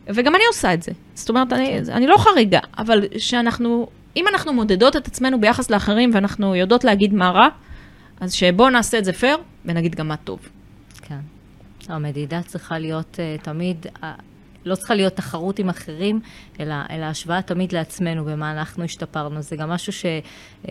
[0.06, 0.92] וגם אני עושה את זה.
[1.14, 6.10] זאת אומרת, אני, אני לא חריגה, אבל שאנחנו, אם אנחנו מודדות את עצמנו ביחס לאחרים
[6.14, 7.48] ואנחנו יודעות להגיד מה רע,
[8.22, 10.48] אז שבואו נעשה את זה פייר, ונגיד גם מה טוב.
[11.02, 11.18] כן.
[11.88, 14.04] המדידה צריכה להיות uh, תמיד, uh,
[14.64, 16.20] לא צריכה להיות תחרות עם אחרים,
[16.60, 19.42] אלא, אלא השוואה תמיד לעצמנו, במה אנחנו השתפרנו.
[19.42, 20.06] זה גם משהו ש...
[20.64, 20.68] Uh,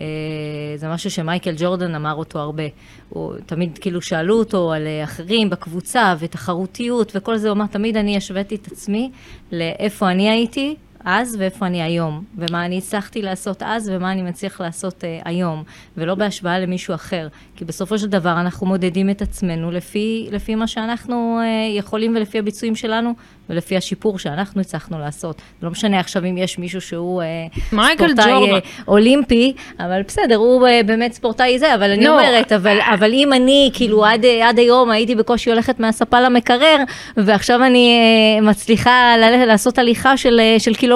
[0.76, 2.62] זה משהו שמייקל ג'ורדן אמר אותו הרבה.
[3.08, 7.96] הוא תמיד כאילו שאלו אותו על uh, אחרים בקבוצה ותחרותיות וכל זה, הוא אמר, תמיד
[7.96, 9.10] אני השוויתי את עצמי
[9.52, 10.76] לאיפה אני הייתי.
[11.04, 15.62] אז ואיפה אני היום, ומה אני הצלחתי לעשות אז ומה אני מצליח לעשות uh, היום,
[15.96, 17.28] ולא בהשוואה למישהו אחר.
[17.56, 22.38] כי בסופו של דבר אנחנו מודדים את עצמנו לפי, לפי מה שאנחנו uh, יכולים ולפי
[22.38, 23.14] הביצועים שלנו
[23.50, 25.42] ולפי השיפור שאנחנו הצלחנו לעשות.
[25.62, 27.58] לא משנה עכשיו אם יש מישהו שהוא uh,
[27.94, 32.10] ספורטאי uh, אולימפי, אבל בסדר, הוא uh, באמת ספורטאי זה, אבל אני לא.
[32.10, 36.76] אומרת, אבל, אבל אם אני כאילו עד, עד היום הייתי בקושי הולכת מהספה למקרר,
[37.16, 38.00] ועכשיו אני
[38.40, 39.14] uh, מצליחה
[39.46, 40.91] לעשות הליכה של, uh, של קילומטר,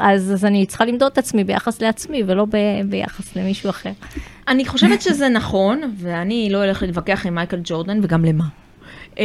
[0.00, 3.92] אז, אז אני צריכה למדוד את עצמי ביחס לעצמי ולא ב, ביחס למישהו אחר.
[4.48, 8.44] אני חושבת שזה נכון, ואני לא הולכת להתווכח עם מייקל ג'ורדן, וגם למה.
[9.18, 9.24] אמ,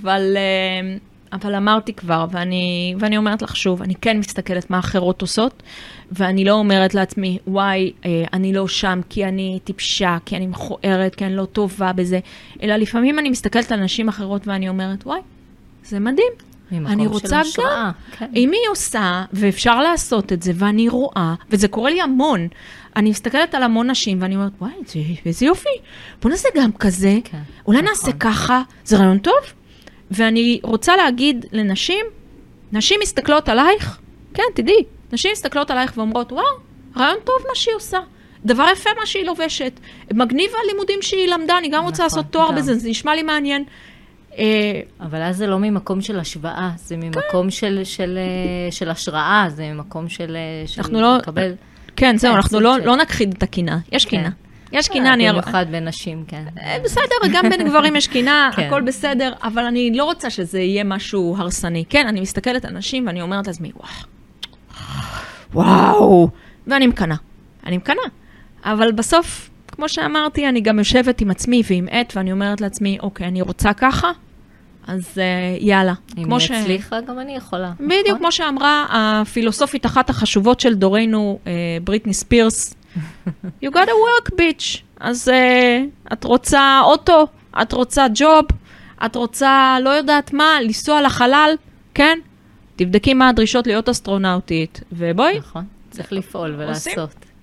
[0.00, 0.36] אבל,
[0.82, 0.98] אמ,
[1.32, 5.62] אבל אמרתי כבר, ואני, ואני אומרת לך שוב, אני כן מסתכלת מה אחרות עושות,
[6.12, 11.14] ואני לא אומרת לעצמי, וואי, אה, אני לא שם כי אני טיפשה, כי אני מכוערת,
[11.14, 12.20] כי אני לא טובה בזה,
[12.62, 15.20] אלא לפעמים אני מסתכלת על נשים אחרות ואני אומרת, וואי,
[15.84, 16.53] זה מדהים.
[16.78, 17.90] ממקום אני של רוצה השראה, גם.
[18.18, 18.30] כן.
[18.36, 22.48] אם היא עושה, ואפשר לעשות את זה, ואני רואה, וזה קורה לי המון,
[22.96, 25.68] אני מסתכלת על המון נשים, ואני אומרת, וואי, זה, איזה יופי,
[26.22, 27.90] בוא נעשה גם כזה, כן, אולי נכון.
[27.90, 29.34] נעשה ככה, זה רעיון טוב.
[30.10, 32.06] ואני רוצה להגיד לנשים,
[32.72, 33.98] נשים מסתכלות עלייך,
[34.34, 36.44] כן, תדעי, נשים מסתכלות עלייך ואומרות, וואו,
[36.96, 37.98] רעיון טוב מה שהיא עושה.
[38.44, 39.80] דבר יפה מה שהיא לובשת.
[40.12, 42.54] מגניב הלימודים שהיא למדה, אני גם רוצה נכון, לעשות תואר גם.
[42.54, 43.64] בזה, זה נשמע לי מעניין.
[44.38, 49.46] אה, אבל אז זה לא ממקום של השוואה, זה ממקום של, של, אה, של השראה,
[49.48, 51.52] זה ממקום של, אה, של אנחנו לא- לקבל...
[51.96, 53.78] כן, זהו, כן, אנחנו לא, של- לא נכחיד את הקינה.
[53.92, 54.30] יש קינה.
[54.72, 55.28] יש קינה, אני...
[55.30, 56.44] במיוחד בין נשים, כן.
[56.84, 58.62] בסדר, גם בין גברים יש קינה, כן.
[58.66, 61.84] הכל בסדר, אבל אני לא רוצה שזה יהיה משהו הרסני.
[61.88, 63.88] כן, אני מסתכלת על נשים ואני אומרת לעצמי, וואו,
[65.52, 66.28] וואו,
[66.66, 67.16] ואני מקנאה.
[67.66, 68.04] אני מקנאה.
[68.64, 73.26] אבל בסוף, כמו שאמרתי, אני גם יושבת עם עצמי ועם עט, ואני אומרת לעצמי, אוקיי,
[73.26, 74.10] אני רוצה ככה,
[74.86, 75.94] אז אה, יאללה.
[76.18, 77.72] אם כמו היא ש- הצליחה, גם אני יכולה.
[77.80, 78.18] בדיוק נכון?
[78.18, 81.52] כמו שאמרה הפילוסופית אחת החשובות של דורנו, אה,
[81.84, 82.74] בריטני ספירס,
[83.64, 84.78] you gotta work bitch.
[85.00, 87.26] אז uh, את רוצה אוטו,
[87.62, 88.44] את רוצה ג'וב,
[89.06, 91.54] את רוצה לא יודעת מה, לנסוע לחלל,
[91.94, 92.18] כן?
[92.76, 96.92] תבדקי מה הדרישות להיות אסטרונאוטית, ובואי, נכון, צריך לפעול עושים.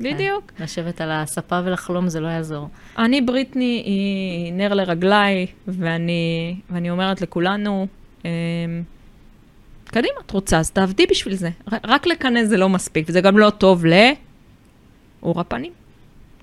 [0.02, 0.16] ולעשות.
[0.16, 0.52] בדיוק.
[0.58, 0.64] כן.
[0.64, 2.70] לשבת על הספה ולחלום זה לא יעזור.
[2.98, 7.88] אני בריטני היא נר לרגליי, ואני, ואני אומרת לכולנו,
[8.26, 8.30] אמ,
[9.86, 11.50] קדימה, את רוצה, אז תעבדי בשביל זה.
[11.84, 15.72] רק לקנא זה לא מספיק, וזה גם לא טוב לאור הפנים.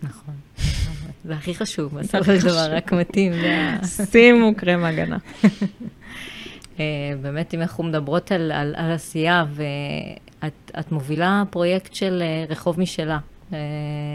[0.03, 0.35] נכון.
[1.25, 3.33] זה הכי חשוב, בסופו של דבר, רק מתאים.
[4.13, 5.19] שימו קרם הגנה.
[6.81, 6.85] אה,
[7.23, 12.81] באמת, אם אנחנו מדברות על, על, על עשייה, ואת את מובילה פרויקט של אה, רחוב
[12.81, 13.19] משלה.
[13.53, 13.59] אה,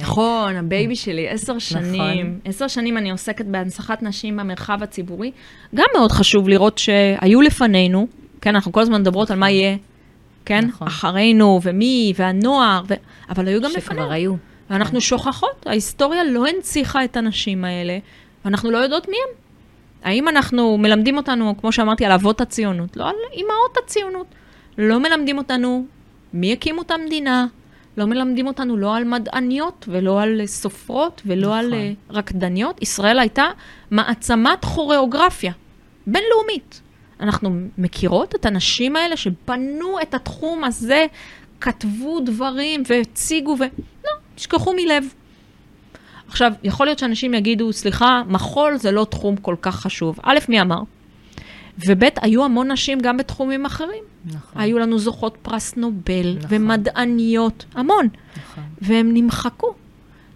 [0.01, 2.01] נכון, ה baby שלי, עשר שנים.
[2.27, 2.39] נכון.
[2.45, 5.31] עשר שנים אני עוסקת בהנצחת נשים במרחב הציבורי.
[5.75, 8.07] גם מאוד חשוב לראות שהיו לפנינו,
[8.41, 9.75] כן, אנחנו כל הזמן מדברות על מה יהיה,
[10.45, 10.87] כן, נכון.
[10.87, 12.93] אחרינו, ומי, והנוער, ו...
[13.29, 14.01] אבל היו גם לפנינו.
[14.01, 14.35] שכבר היו.
[14.69, 17.97] ואנחנו שוכחות, ההיסטוריה לא הנציחה את הנשים האלה,
[18.45, 19.43] ואנחנו לא יודעות מי הם.
[20.03, 24.27] האם אנחנו מלמדים אותנו, כמו שאמרתי, על אבות הציונות, לא על אימהות הציונות.
[24.77, 25.85] לא מלמדים אותנו
[26.33, 27.45] מי הקימו את המדינה,
[27.97, 31.59] לא מלמדים אותנו לא על מדעניות ולא על סופרות ולא נכון.
[31.59, 32.81] על uh, רקדניות.
[32.81, 33.45] ישראל הייתה
[33.91, 35.53] מעצמת כוריאוגרפיה
[36.07, 36.81] בינלאומית.
[37.19, 41.05] אנחנו מכירות את הנשים האלה שבנו את התחום הזה,
[41.61, 43.63] כתבו דברים והציגו ו...
[44.03, 45.13] לא, תשכחו מלב.
[46.27, 50.19] עכשיו, יכול להיות שאנשים יגידו, סליחה, מחול זה לא תחום כל כך חשוב.
[50.23, 50.79] א', מי אמר?
[51.87, 54.03] וב', היו המון נשים גם בתחומים אחרים.
[54.25, 54.61] נכון.
[54.61, 56.47] היו לנו זוכות פרס נובל, נכון.
[56.49, 58.07] ומדעניות, המון.
[58.37, 58.63] נכון.
[58.81, 59.73] והם נמחקו.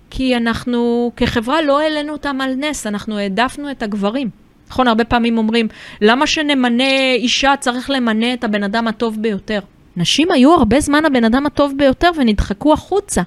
[0.09, 4.29] כי אנחנו כחברה לא העלינו אותם על נס, אנחנו העדפנו את הגברים.
[4.69, 5.67] נכון, הרבה פעמים אומרים,
[6.01, 9.59] למה שנמנה אישה צריך למנה את הבן אדם הטוב ביותר?
[9.97, 13.21] נשים היו הרבה זמן הבן אדם הטוב ביותר ונדחקו החוצה.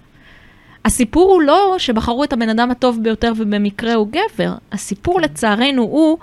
[0.85, 6.19] הסיפור הוא לא שבחרו את הבן אדם הטוב ביותר ובמקרה הוא גבר, הסיפור לצערנו הוא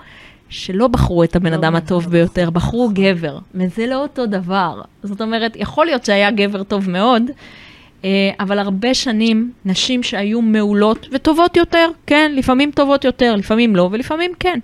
[0.48, 4.80] שלא בחרו את הבן לא אדם הטוב לא ביותר, בחרו גבר, וזה לא אותו דבר.
[5.02, 7.22] זאת אומרת, יכול להיות שהיה גבר טוב מאוד,
[8.04, 13.88] אה, אבל הרבה שנים, נשים שהיו מעולות וטובות יותר, כן, לפעמים טובות יותר, לפעמים לא,
[13.92, 14.58] ולפעמים כן.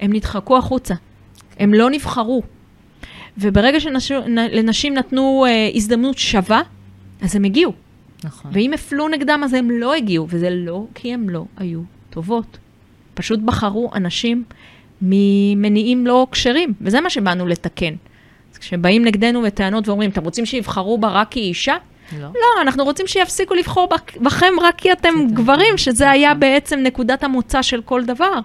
[0.00, 0.94] הם נדחקו החוצה,
[1.58, 2.42] הם לא נבחרו.
[3.38, 6.62] וברגע שלנשים נתנו אה, הזדמנות שווה,
[7.22, 7.72] אז הם הגיעו.
[8.24, 8.50] נכון.
[8.54, 12.58] ואם הפלו נגדם, אז הם לא הגיעו, וזה לא כי הם לא היו טובות.
[13.14, 14.44] פשוט בחרו אנשים
[15.02, 17.94] ממניעים לא כשרים, וזה מה שבאנו לתקן.
[18.52, 21.76] אז כשבאים נגדנו בטענות ואומרים, אתם רוצים שיבחרו בה רק כאישה?
[22.12, 22.28] לא.
[22.28, 23.88] לא, אנחנו רוצים שיפסיקו לבחור
[24.20, 26.40] בכם רק כי אתם גברים, שזה היה נכון.
[26.40, 28.38] בעצם נקודת המוצא של כל דבר.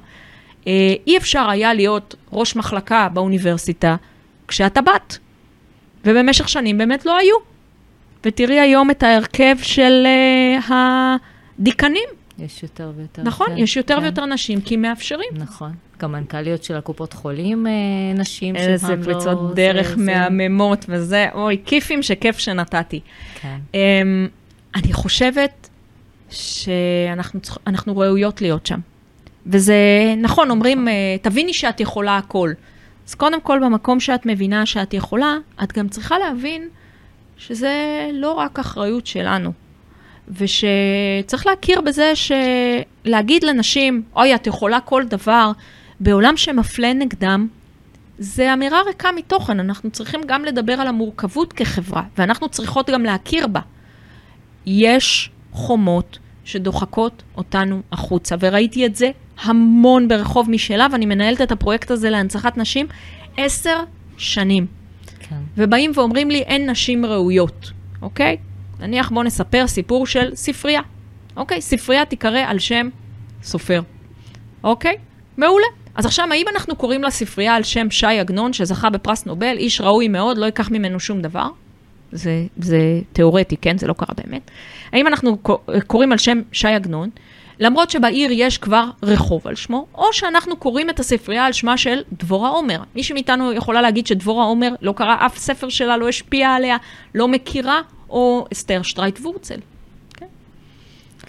[0.68, 3.96] אה, אי אפשר היה להיות ראש מחלקה באוניברסיטה
[4.48, 5.18] כשאתה בת,
[6.06, 7.36] ובמשך שנים באמת לא היו.
[8.26, 10.08] ותראי היום את ההרכב של
[10.70, 10.74] uh,
[11.60, 12.10] הדיקנים.
[12.46, 13.24] יש יותר ויותר.
[13.24, 14.04] נכון, כן, יש יותר כן.
[14.04, 15.30] ויותר נשים, כי מאפשרים.
[15.34, 15.72] נכון.
[16.00, 17.72] גם מנכ"ליות של הקופות חולים, אה,
[18.16, 18.74] נשים שפעם לא...
[18.74, 20.94] איזה פריצות דרך זה, מהממות זה...
[20.94, 23.00] וזה, אוי, כיפים שכיף שנתתי.
[23.42, 23.58] כן.
[23.72, 23.76] Um,
[24.76, 25.70] אני חושבת
[26.30, 28.80] שאנחנו ראויות להיות שם.
[29.46, 29.76] וזה
[30.18, 30.88] נכון, אומרים, נכון.
[30.88, 32.52] אה, תביני שאת יכולה הכל.
[33.08, 36.70] אז קודם כל, במקום שאת מבינה שאת יכולה, את גם צריכה להבין
[37.38, 37.74] שזה
[38.14, 39.52] לא רק אחריות שלנו.
[40.32, 45.52] ושצריך להכיר בזה שלהגיד לנשים, אוי, את יכולה כל דבר,
[46.00, 47.48] בעולם שמפלה נגדם,
[48.20, 49.60] זה אמירה ריקה מתוכן.
[49.60, 53.60] אנחנו צריכים גם לדבר על המורכבות כחברה, ואנחנו צריכות גם להכיר בה.
[54.66, 59.12] יש חומות שדוחקות אותנו החוצה, וראיתי את זה
[59.44, 62.88] המון ברחוב משלה, ואני מנהלת את הפרויקט הזה להנצחת נשים
[63.38, 63.80] עשר
[64.18, 64.66] שנים.
[65.20, 65.36] כן.
[65.58, 67.72] ובאים ואומרים לי, אין נשים ראויות,
[68.02, 68.38] אוקיי?
[68.80, 70.82] נניח בואו נספר סיפור של ספרייה,
[71.38, 71.62] אוקיי?
[71.62, 72.90] ספרייה תיקרא על שם
[73.44, 73.82] סופר,
[74.64, 74.96] אוקיי?
[75.38, 75.66] מעולה.
[75.96, 80.08] אז עכשיו, האם אנחנו קוראים לספרייה על שם שי עגנון, שזכה בפרס נובל, איש ראוי
[80.08, 81.48] מאוד, לא ייקח ממנו שום דבר?
[82.12, 83.78] זה, זה תיאורטי, כן?
[83.78, 84.52] זה לא קרה באמת.
[84.92, 85.38] האם אנחנו
[85.88, 87.10] קוראים על שם שי עגנון,
[87.60, 92.02] למרות שבעיר יש כבר רחוב על שמו, או שאנחנו קוראים את הספרייה על שמה של
[92.12, 92.82] דבורה עומר.
[92.96, 96.78] מישהו מאיתנו יכולה להגיד שדבורה עומר לא קרא אף ספר שלה, לא השפיע עליה,
[97.16, 99.60] לא מכירה, או אסתר שטרייט וורצל.
[100.14, 100.26] כן?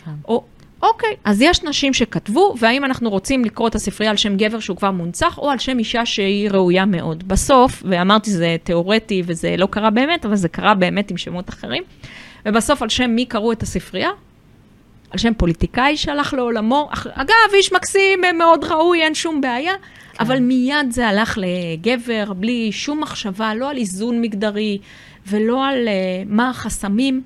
[0.05, 0.11] כן.
[0.28, 0.45] או,
[0.83, 4.76] אוקיי, אז יש נשים שכתבו, והאם אנחנו רוצים לקרוא את הספרייה על שם גבר שהוא
[4.76, 7.28] כבר מונצח, או על שם אישה שהיא ראויה מאוד.
[7.28, 11.83] בסוף, ואמרתי זה תיאורטי וזה לא קרה באמת, אבל זה קרה באמת עם שמות אחרים,
[12.47, 14.11] ובסוף על שם מי קראו את הספרייה?
[15.11, 16.89] על שם פוליטיקאי שהלך לעולמו.
[17.15, 20.25] אגב, איש מקסים, מאוד ראוי, אין שום בעיה, כן.
[20.25, 24.79] אבל מיד זה הלך לגבר, בלי שום מחשבה, לא על איזון מגדרי
[25.27, 25.91] ולא על uh,
[26.27, 27.23] מה החסמים.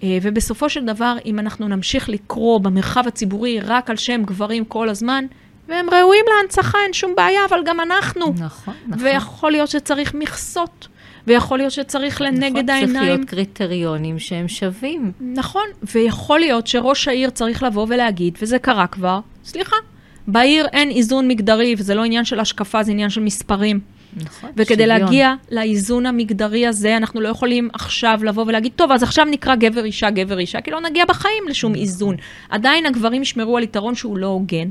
[0.00, 4.88] Uh, ובסופו של דבר, אם אנחנו נמשיך לקרוא במרחב הציבורי רק על שם גברים כל
[4.88, 5.24] הזמן,
[5.68, 8.34] והם ראויים להנצחה, אין שום בעיה, אבל גם אנחנו.
[8.38, 9.06] נכון, נכון.
[9.06, 10.88] ויכול להיות שצריך מכסות.
[11.26, 12.92] ויכול להיות שצריך לנגד נכון, העיניים...
[12.92, 15.12] צריך להיות קריטריונים שהם שווים.
[15.20, 15.64] נכון,
[15.94, 19.76] ויכול להיות שראש העיר צריך לבוא ולהגיד, וזה קרה כבר, סליחה,
[20.28, 23.80] בעיר אין איזון מגדרי, וזה לא עניין של השקפה, זה עניין של מספרים.
[24.16, 25.00] נכון, וכדי שוויון.
[25.00, 29.84] להגיע לאיזון המגדרי הזה, אנחנו לא יכולים עכשיו לבוא ולהגיד, טוב, אז עכשיו נקרא גבר
[29.84, 31.82] אישה, גבר אישה, כי לא נגיע בחיים לשום נכון.
[31.82, 32.16] איזון.
[32.48, 34.68] עדיין הגברים ישמרו על יתרון שהוא לא הוגן.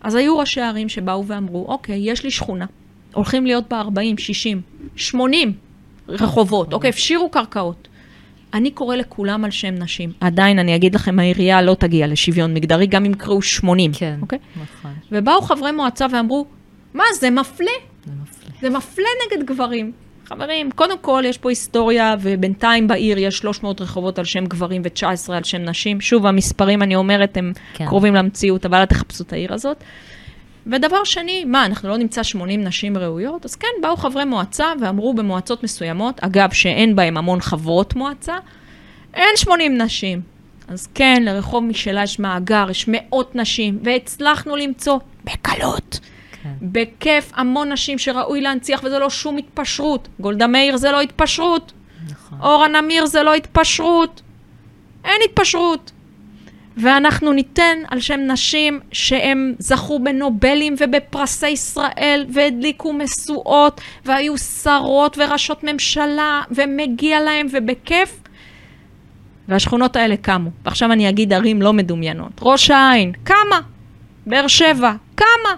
[0.00, 2.66] אז היו ראשי ערים שבאו ואמרו, אוקיי, יש לי שכונה,
[3.14, 4.60] הולכים להיות בה 40, 60,
[4.96, 5.52] 80
[6.08, 7.88] רחובות, אוקיי, הפשירו קרקעות.
[8.54, 10.12] אני קורא לכולם על שם נשים.
[10.20, 13.92] עדיין, אני אגיד לכם, העירייה לא תגיע לשוויון מגדרי, גם אם יקראו 80.
[13.94, 14.38] כן, אוקיי?
[14.62, 14.92] נכון.
[15.12, 16.46] ובאו חברי מועצה ואמרו,
[16.94, 17.66] מה, זה מפלה.
[18.04, 18.50] זה מפלה.
[18.60, 19.92] זה מפלה נגד גברים.
[20.24, 25.32] חברים, קודם כל, יש פה היסטוריה, ובינתיים בעיר יש 300 רחובות על שם גברים ו-19
[25.32, 26.00] על שם נשים.
[26.00, 27.86] שוב, המספרים, אני אומרת, הם כן.
[27.86, 29.84] קרובים למציאות, אבל אל תחפשו את העיר הזאת.
[30.68, 33.44] ודבר שני, מה, אנחנו לא נמצא 80 נשים ראויות?
[33.44, 38.36] אז כן, באו חברי מועצה ואמרו במועצות מסוימות, אגב, שאין בהם המון חברות מועצה,
[39.14, 40.20] אין 80 נשים.
[40.68, 46.00] אז כן, לרחוב משלה יש מאגר, יש מאות נשים, והצלחנו למצוא בקלות.
[46.42, 46.48] כן.
[46.62, 50.08] בכיף, המון נשים שראוי להנציח, וזה לא שום התפשרות.
[50.20, 51.72] גולדה מאיר זה לא התפשרות.
[52.10, 52.38] נכון.
[52.42, 54.22] אורה נמיר זה לא התפשרות.
[55.04, 55.92] אין התפשרות.
[56.82, 65.64] ואנחנו ניתן על שם נשים שהם זכו בנובלים ובפרסי ישראל והדליקו משואות והיו שרות וראשות
[65.64, 68.20] ממשלה ומגיע להם ובכיף.
[69.48, 70.50] והשכונות האלה קמו.
[70.64, 72.32] ועכשיו אני אגיד ערים לא מדומיינות.
[72.42, 73.60] ראש העין, כמה?
[74.26, 75.54] באר שבע, כמה?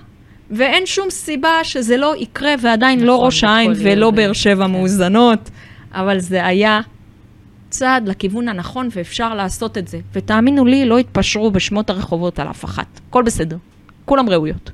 [0.50, 4.64] ואין שום סיבה שזה לא יקרה, ועדיין לא נכון, לא ראש העין ולא באר שבע
[4.64, 4.70] כן.
[4.70, 5.50] מאוזנות,
[5.92, 6.80] אבל זה היה
[7.70, 9.98] צעד לכיוון הנכון ואפשר לעשות את זה.
[10.12, 13.00] ותאמינו לי, לא יתפשרו בשמות הרחובות על אף אחת.
[13.08, 13.56] הכל בסדר.
[14.04, 14.70] כולם ראויות.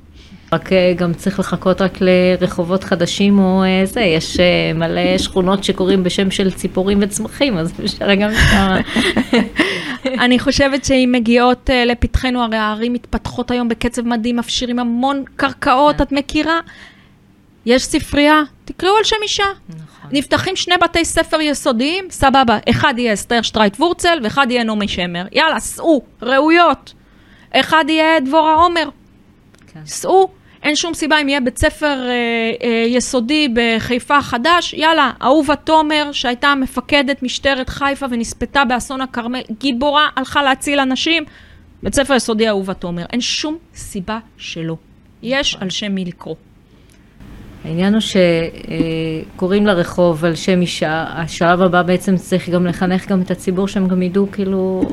[0.53, 5.63] רק אה, גם צריך לחכות רק לרחובות חדשים או אה, זה, יש אה, מלא שכונות
[5.63, 8.75] שקוראים בשם של ציפורים וצמחים, אז אפשר גם שם.
[10.23, 16.03] אני חושבת שאם מגיעות לפתחנו, הרי הערים מתפתחות היום בקצב מדהים, מפשירים המון קרקעות, כן.
[16.03, 16.59] את מכירה?
[17.65, 19.43] יש ספרייה, תקראו על שם אישה.
[19.69, 19.96] נכון.
[20.11, 25.25] נפתחים שני בתי ספר יסודיים, סבבה, אחד יהיה אסתר שטרייט וורצל ואחד יהיה נעמי שמר.
[25.31, 26.93] יאללה, סעו, ראויות.
[27.51, 28.89] אחד יהיה דבורה עומר.
[29.73, 29.79] כן.
[29.85, 30.29] סעו,
[30.63, 32.13] אין שום סיבה אם יהיה בית ספר אה,
[32.63, 40.09] אה, יסודי בחיפה חדש, יאללה, אהובה תומר, שהייתה מפקדת משטרת חיפה ונספתה באסון הכרמל, גיבורה,
[40.15, 41.23] הלכה להציל אנשים,
[41.83, 43.05] בית ספר יסודי אהובה תומר.
[43.13, 44.75] אין שום סיבה שלא.
[45.23, 45.63] יש נכון.
[45.63, 46.35] על שם מי לקרוא.
[47.67, 48.01] העניין הוא
[49.35, 53.87] שקוראים לרחוב על שם אישה, השלב הבא בעצם צריך גם לחנך גם את הציבור שהם
[53.87, 54.83] גם ידעו כאילו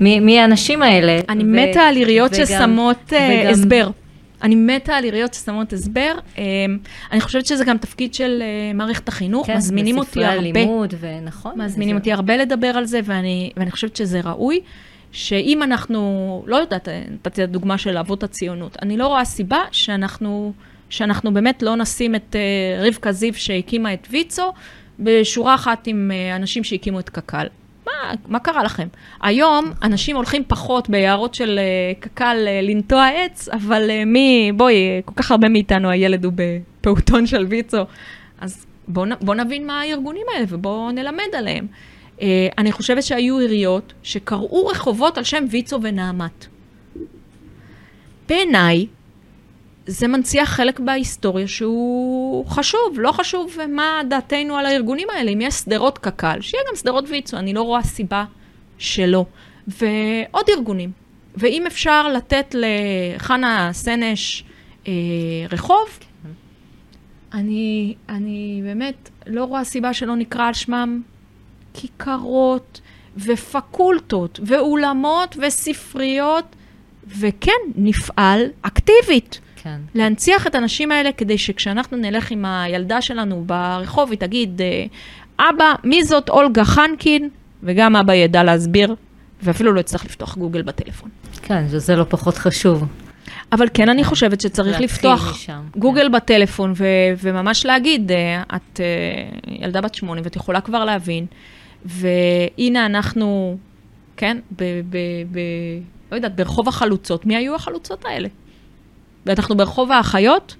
[0.00, 1.20] מי, מי האנשים האלה.
[1.28, 3.50] אני ו- מתה על עיריות וגם, ששמות uh, וגם...
[3.50, 3.90] הסבר.
[4.42, 6.14] אני מתה על עיריות ששמות הסבר.
[6.36, 6.38] Um,
[7.12, 10.40] אני חושבת שזה גם תפקיד של uh, מערכת החינוך, כן, מזמינים אותי הרבה.
[10.40, 11.52] לימוד, ונכון.
[11.56, 14.60] מזמינים אותי הרבה לדבר על זה, ואני, ואני חושבת שזה ראוי.
[15.12, 20.52] שאם אנחנו, לא יודעת, נתתי את הדוגמה של אבות הציונות, אני לא רואה סיבה שאנחנו...
[20.96, 24.52] שאנחנו באמת לא נשים את uh, רבקה זיו שהקימה את ויצו
[24.98, 27.46] בשורה אחת עם uh, אנשים שהקימו את קק"ל.
[27.86, 27.92] מה,
[28.26, 28.88] מה קרה לכם?
[29.22, 35.30] היום אנשים הולכים פחות ביערות של uh, קק"ל לנטוע עץ, אבל מי, בואי, כל כך
[35.30, 37.84] הרבה מאיתנו הילד הוא בפעוטון של ויצו,
[38.40, 41.66] אז בואו בוא נבין מה הארגונים האלה ובואו נלמד עליהם.
[42.58, 46.46] אני חושבת שהיו עיריות שקראו רחובות על שם ויצו ונעמת.
[48.28, 48.86] בעיניי,
[49.86, 55.30] זה מנציח חלק בהיסטוריה שהוא חשוב, לא חשוב מה דעתנו על הארגונים האלה.
[55.30, 58.24] אם יש שדרות קק"ל, שיהיה גם שדרות ויצו, אני לא רואה סיבה
[58.78, 59.24] שלא.
[59.66, 60.90] ועוד ארגונים.
[61.36, 64.44] ואם אפשר לתת לחנה סנש
[64.86, 64.92] אה,
[65.52, 65.98] רחוב,
[67.32, 71.02] אני, אני באמת לא רואה סיבה שלא נקרא על שמם
[71.74, 72.80] כיכרות
[73.16, 76.56] ופקולטות ואולמות וספריות,
[77.06, 79.40] וכן, נפעל אקטיבית.
[79.64, 79.80] כן.
[79.94, 84.84] להנציח את הנשים האלה כדי שכשאנחנו נלך עם הילדה שלנו ברחוב, היא תגיד, אה,
[85.50, 87.28] אבא, מי זאת אולגה חנקין?
[87.62, 88.94] וגם אבא ידע להסביר,
[89.42, 91.08] ואפילו לא יצטרך לפתוח גוגל בטלפון.
[91.42, 92.84] כן, שזה לא פחות חשוב.
[93.52, 96.12] אבל כן, אני חושבת שצריך לפתוח משם, גוגל כן.
[96.12, 96.84] בטלפון ו-
[97.22, 98.84] וממש להגיד, אה, את אה,
[99.60, 101.26] ילדה בת שמונה ואת יכולה כבר להבין,
[101.84, 103.56] והנה אנחנו,
[104.16, 104.96] כן, ב- ב-
[105.32, 108.28] ב- לא יודעת, ברחוב החלוצות, מי היו החלוצות האלה?
[109.26, 110.56] ואנחנו ברחוב האחיות,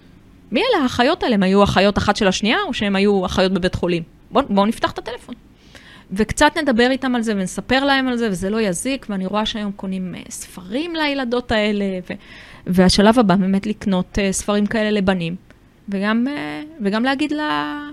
[0.52, 1.34] מי אלה האחיות האלה?
[1.34, 4.02] הם היו אחיות אחת של השנייה, או שהם היו אחיות בבית חולים?
[4.30, 5.34] בואו בוא נפתח את הטלפון.
[6.12, 9.72] וקצת נדבר איתם על זה ונספר להם על זה, וזה לא יזיק, ואני רואה שהיום
[9.72, 12.14] קונים uh, ספרים לילדות האלה, ו-
[12.66, 15.36] והשלב הבא באמת לקנות uh, ספרים כאלה לבנים,
[15.88, 17.90] וגם, uh, וגם להגיד ל-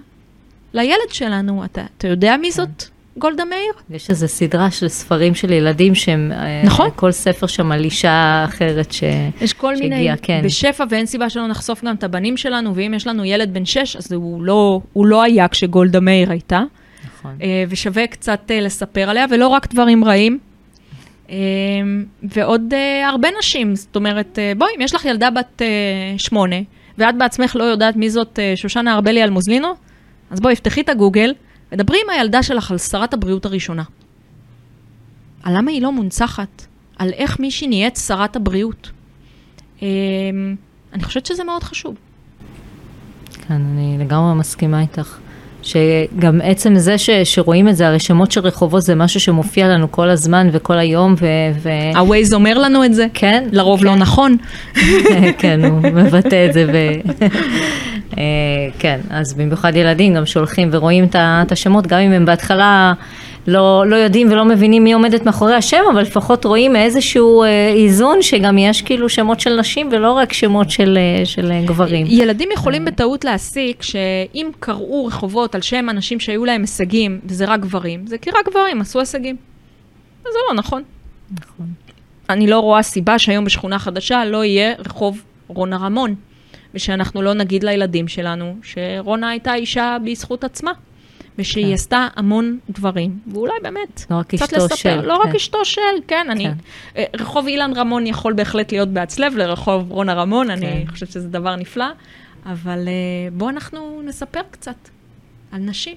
[0.73, 2.83] לילד שלנו, אתה, אתה יודע מי זאת?
[3.21, 3.73] גולדה מאיר.
[3.89, 6.89] יש איזו סדרה של ספרים של ילדים שהם, אה, נכון.
[6.95, 9.03] כל ספר שם על אישה אחרת ש...
[9.41, 10.41] יש כל שהגיע, מיני, כן.
[10.43, 13.95] בשפע, ואין סיבה שלא נחשוף גם את הבנים שלנו, ואם יש לנו ילד בן שש,
[13.95, 16.61] אז הוא לא, הוא לא היה כשגולדה מאיר הייתה.
[17.05, 17.37] נכון.
[17.41, 20.39] אה, ושווה קצת אה, לספר עליה, ולא רק דברים רעים.
[22.23, 22.73] ועוד
[23.05, 25.61] הרבה נשים, זאת אומרת, בואי, אם יש לך ילדה בת
[26.17, 26.55] שמונה,
[26.97, 29.67] ואת בעצמך לא יודעת מי זאת שושנה ארבלי אלמוזלינו,
[30.31, 31.33] אז בואי, פתחי את הגוגל.
[31.71, 33.83] מדברי עם הילדה שלך על שרת הבריאות הראשונה.
[35.43, 36.65] על למה היא לא מונצחת?
[36.97, 38.91] על איך מישהי נהיית שרת הבריאות.
[39.81, 40.55] אמ,
[40.93, 41.95] אני חושבת שזה מאוד חשוב.
[43.31, 45.17] כן, אני לגמרי מסכימה איתך.
[45.61, 49.91] שגם עצם זה ש, שרואים את זה, הרי שמות של רחובות זה משהו שמופיע לנו
[49.91, 51.25] כל הזמן וכל היום, ו...
[51.61, 51.69] ו...
[51.95, 53.05] ה-Waze אומר לנו את זה?
[53.13, 53.43] כן.
[53.51, 53.85] לרוב כן.
[53.85, 54.37] לא נכון.
[55.37, 56.65] כן, הוא מבטא את זה.
[56.73, 56.77] ו...
[58.17, 58.23] אה,
[58.79, 62.93] כן, אז במיוחד ילדים גם שולחים ורואים את השמות, גם אם הם בהתחלה
[63.47, 68.21] לא, לא יודעים ולא מבינים מי עומדת מאחורי השם, אבל לפחות רואים איזשהו אה, איזון
[68.21, 72.05] שגם יש כאילו שמות של נשים ולא רק שמות של, אה, של אה, גברים.
[72.09, 77.59] ילדים יכולים בטעות להסיק שאם קראו רחובות על שם אנשים שהיו להם הישגים, וזה רק
[77.59, 79.35] גברים, זה כי רק גברים עשו הישגים.
[80.23, 80.83] זה לא נכון.
[81.31, 81.67] נכון.
[82.29, 86.15] אני לא רואה סיבה שהיום בשכונה חדשה לא יהיה רחוב רונה רמון,
[86.73, 90.71] ושאנחנו לא נגיד לילדים שלנו שרונה הייתה אישה בזכות עצמה,
[91.37, 91.73] ושהיא כן.
[91.73, 95.35] עשתה המון דברים, ואולי באמת, לא רק קצת לספר, של, לא רק כן.
[95.35, 96.53] אשתו של, כן, אני, כן.
[96.97, 100.91] אה, רחוב אילן רמון יכול בהחלט להיות בהצלב לרחוב רונה רמון, אני כן.
[100.91, 101.85] חושבת שזה דבר נפלא,
[102.45, 102.93] אבל אה,
[103.33, 104.89] בואו אנחנו נספר קצת
[105.51, 105.95] על נשים.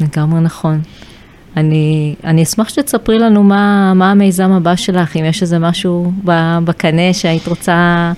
[0.00, 0.80] לגמרי נכון.
[1.56, 6.12] אני, אני אשמח שתספרי לנו מה, מה המיזם הבא שלך, אם יש איזה משהו
[6.64, 8.12] בקנה שהיית רוצה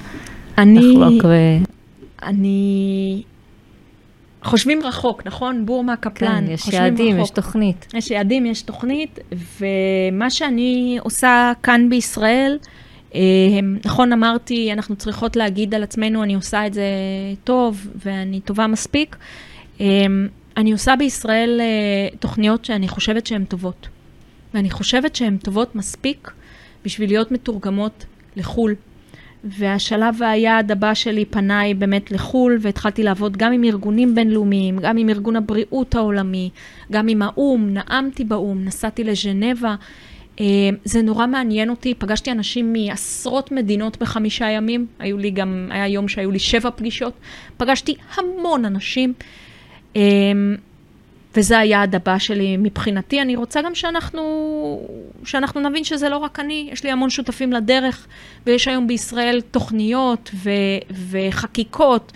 [0.59, 1.25] אני, לחלוק.
[1.25, 1.29] ו...
[2.23, 3.23] אני...
[4.43, 5.67] חושבים רחוק, נכון?
[5.67, 6.45] בורמה קפלן.
[6.47, 7.25] כן, יש יעדים, רחוק.
[7.25, 7.87] יש תוכנית.
[7.95, 9.19] יש יעדים, יש תוכנית,
[9.61, 12.59] ומה שאני עושה כאן בישראל,
[13.15, 13.21] אה,
[13.85, 16.85] נכון אמרתי, אנחנו צריכות להגיד על עצמנו, אני עושה את זה
[17.45, 19.17] טוב ואני טובה מספיק.
[19.81, 19.87] אה,
[20.57, 23.89] אני עושה בישראל אה, תוכניות שאני חושבת שהן טובות.
[24.55, 26.31] ואני חושבת שהן טובות מספיק
[26.85, 28.05] בשביל להיות מתורגמות
[28.37, 28.75] לחו"ל.
[29.45, 35.09] והשלב והיעד הבא שלי פניי באמת לחו"ל, והתחלתי לעבוד גם עם ארגונים בינלאומיים, גם עם
[35.09, 36.51] ארגון הבריאות העולמי,
[36.93, 39.75] גם עם האו"ם, נאמתי באו"ם, נסעתי לז'נבה.
[40.41, 40.45] אה,
[40.85, 46.09] זה נורא מעניין אותי, פגשתי אנשים מעשרות מדינות בחמישה ימים, היו לי גם, היה יום
[46.09, 47.13] שהיו לי שבע פגישות,
[47.57, 49.13] פגשתי המון אנשים.
[51.37, 53.23] וזה היעד הבא שלי מבחינתי.
[53.23, 54.23] אני רוצה גם שאנחנו,
[55.25, 58.07] שאנחנו נבין שזה לא רק אני, יש לי המון שותפים לדרך,
[58.47, 60.51] ויש היום בישראל תוכניות ו,
[61.11, 62.13] וחקיקות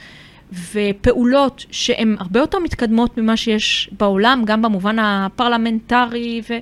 [0.72, 6.54] ופעולות שהן הרבה יותר מתקדמות ממה שיש בעולם, גם במובן הפרלמנטרי, ו,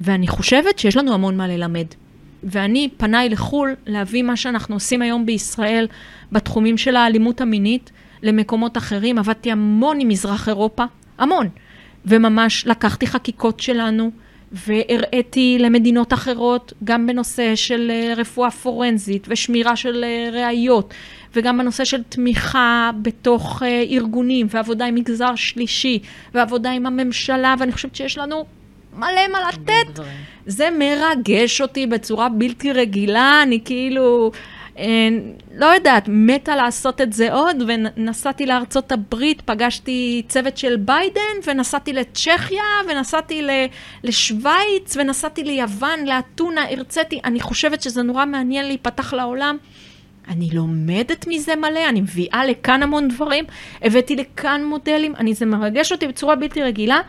[0.00, 1.86] ואני חושבת שיש לנו המון מה ללמד.
[2.44, 5.86] ואני פניי לחו"ל להביא מה שאנחנו עושים היום בישראל
[6.32, 7.90] בתחומים של האלימות המינית
[8.22, 9.18] למקומות אחרים.
[9.18, 10.84] עבדתי המון עם מזרח אירופה,
[11.18, 11.48] המון.
[12.06, 14.10] וממש לקחתי חקיקות שלנו
[14.52, 20.94] והראיתי למדינות אחרות, גם בנושא של אה, רפואה פורנזית ושמירה של אה, ראיות,
[21.34, 25.98] וגם בנושא של תמיכה בתוך אה, ארגונים ועבודה עם מגזר שלישי
[26.34, 28.44] ועבודה עם הממשלה, ואני חושבת שיש לנו
[28.96, 30.02] מלא מה לתת.
[30.46, 34.30] זה מרגש אותי בצורה בלתי רגילה, אני כאילו,
[35.54, 41.92] לא יודעת, מתה לעשות את זה עוד, ונסעתי לארצות הברית, פגשתי צוות של ביידן, ונסעתי
[41.92, 43.42] לצ'כיה, ונסעתי
[44.04, 49.56] לשוויץ, ונסעתי ליוון, לאתונה, הרציתי, אני חושבת שזה נורא מעניין להיפתח לעולם.
[50.28, 53.44] אני לומדת מזה מלא, אני מביאה לכאן המון דברים,
[53.82, 57.00] הבאתי לכאן מודלים, אני, זה מרגש אותי בצורה בלתי רגילה.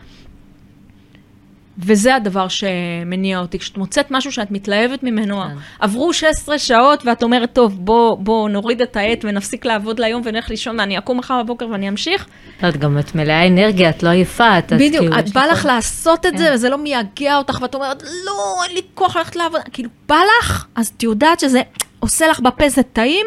[1.78, 3.58] וזה הדבר שמניע אותי.
[3.58, 5.56] כשאת מוצאת משהו שאת מתלהבת ממנו, כן.
[5.78, 10.50] עברו 16 שעות ואת אומרת, טוב, בוא, בוא נוריד את העט ונפסיק לעבוד להיום ונלך
[10.50, 12.26] לישון, ואני אקום מחר בבוקר ואני אמשיך.
[12.68, 14.64] את גם את מלאה אנרגיה, את לא עייפה, את...
[14.64, 16.36] את בדיוק, כאילו, את בא לך לעשות את כן.
[16.36, 19.60] זה וזה לא מייגע אותך ואת אומרת, לא, אין לי כוח ללכת לעבוד.
[19.72, 21.62] כאילו, בא לך, אז את יודעת שזה
[22.00, 23.26] עושה לך בפה, זה טעים.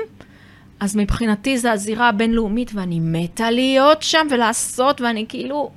[0.79, 5.71] אז מבחינתי זה הזירה הבינלאומית ואני מתה להיות שם ולעשות, ואני כאילו...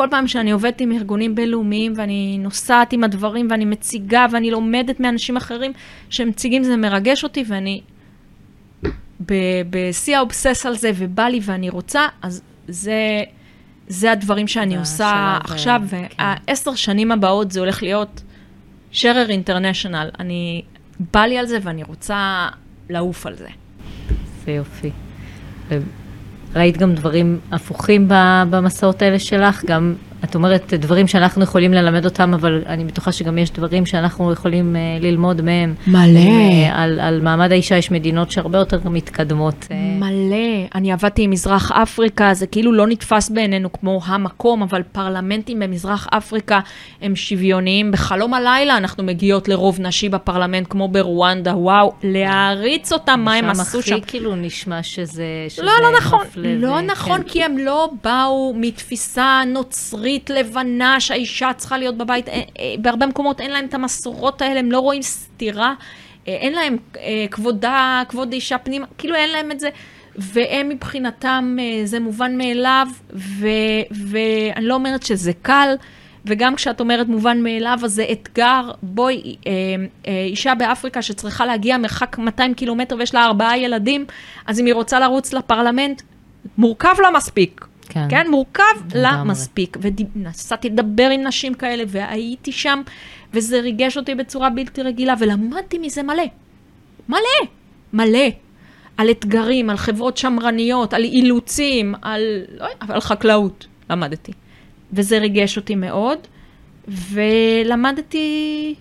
[0.00, 5.00] כל פעם שאני עובדת עם ארגונים בינלאומיים ואני נוסעת עם הדברים ואני מציגה ואני לומדת
[5.00, 5.72] מאנשים אחרים
[6.10, 7.80] שמציגים, זה מרגש אותי ואני
[9.70, 13.22] בשיא האובסס על זה ובא לי ואני רוצה, אז זה,
[13.88, 16.24] זה הדברים שאני זה עושה השלב, עכשיו, כן.
[16.48, 18.22] והעשר שנים הבאות זה הולך להיות
[18.90, 20.10] שרר אינטרנשיונל.
[20.18, 20.62] אני,
[21.12, 22.48] בא לי על זה ואני רוצה
[22.90, 23.48] לעוף על זה.
[24.44, 24.90] זה יופי.
[26.56, 28.06] ראית גם דברים הפוכים
[28.50, 29.94] במסעות האלה שלך, גם
[30.24, 34.76] את אומרת דברים שאנחנו יכולים ללמד אותם, אבל אני בטוחה שגם יש דברים שאנחנו יכולים
[34.76, 35.74] אה, ללמוד מהם.
[35.86, 36.18] מלא.
[36.18, 39.66] אה, על, על מעמד האישה יש מדינות שהרבה יותר מתקדמות.
[39.70, 40.66] אה, מלא.
[40.74, 46.06] אני עבדתי עם מזרח אפריקה, זה כאילו לא נתפס בעינינו כמו המקום, אבל פרלמנטים במזרח
[46.10, 46.60] אפריקה
[47.02, 47.92] הם שוויוניים.
[47.92, 53.82] בחלום הלילה אנחנו מגיעות לרוב נשי בפרלמנט, כמו ברואנדה, וואו, להעריץ אותם, מה הם עשו
[53.82, 53.96] שם.
[53.96, 55.24] הכי כאילו נשמע שזה...
[55.48, 56.26] שזה לא, לא נכון.
[56.36, 57.28] לא ו- נכון, כן.
[57.28, 62.28] כי הם לא באו מתפיסה נוצרית לבנה שהאישה צריכה להיות בבית.
[62.28, 65.74] אה, אה, בהרבה מקומות אין להם את המסורות האלה, הם לא רואים סתירה.
[66.28, 66.76] אה, אין להם
[67.30, 69.68] כבודה, כבוד אישה פנימה, כאילו אין להם את זה.
[70.16, 73.46] והם מבחינתם זה מובן מאליו, ו,
[73.90, 75.74] ואני לא אומרת שזה קל,
[76.24, 78.70] וגם כשאת אומרת מובן מאליו, אז זה אתגר.
[78.82, 79.36] בואי,
[80.06, 84.04] אישה באפריקה שצריכה להגיע מרחק 200 קילומטר ויש לה ארבעה ילדים,
[84.46, 86.02] אז אם היא רוצה לרוץ לפרלמנט,
[86.58, 87.66] מורכב לה מספיק.
[87.90, 88.62] כן, כן מורכב
[88.94, 89.76] לה מספיק.
[89.80, 92.82] ונסעתי לדבר עם נשים כאלה, והייתי שם,
[93.34, 96.22] וזה ריגש אותי בצורה בלתי רגילה, ולמדתי מזה מלא.
[97.08, 97.48] מלא.
[97.92, 98.28] מלא.
[98.96, 102.22] על אתגרים, על חברות שמרניות, על אילוצים, על,
[102.58, 104.32] לא, על חקלאות, למדתי.
[104.92, 106.18] וזה ריגש אותי מאוד,
[106.88, 108.74] ולמדתי,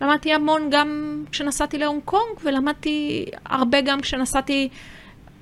[0.00, 4.68] למדתי המון גם כשנסעתי להונג קונג, ולמדתי הרבה גם כשנסעתי,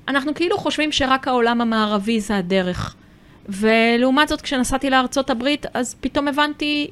[0.07, 2.95] אנחנו כאילו חושבים שרק העולם המערבי זה הדרך.
[3.49, 6.87] ולעומת זאת, כשנסעתי לארצות הברית, אז פתאום הבנתי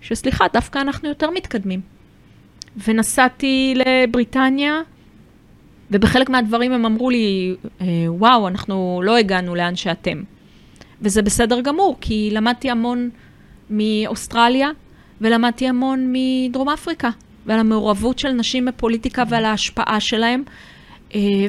[0.00, 1.80] שסליחה, דווקא אנחנו יותר מתקדמים.
[2.88, 4.80] ונסעתי לבריטניה,
[5.90, 10.22] ובחלק מהדברים הם אמרו לי, אה, וואו, אנחנו לא הגענו לאן שאתם.
[11.02, 13.10] וזה בסדר גמור, כי למדתי המון
[13.70, 14.70] מאוסטרליה,
[15.20, 17.10] ולמדתי המון מדרום אפריקה,
[17.46, 20.42] ועל המעורבות של נשים בפוליטיקה ועל ההשפעה שלהם,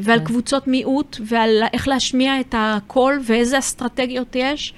[0.02, 0.26] ועל כן.
[0.26, 4.74] קבוצות מיעוט, ועל איך להשמיע את הקול ואיזה אסטרטגיות יש.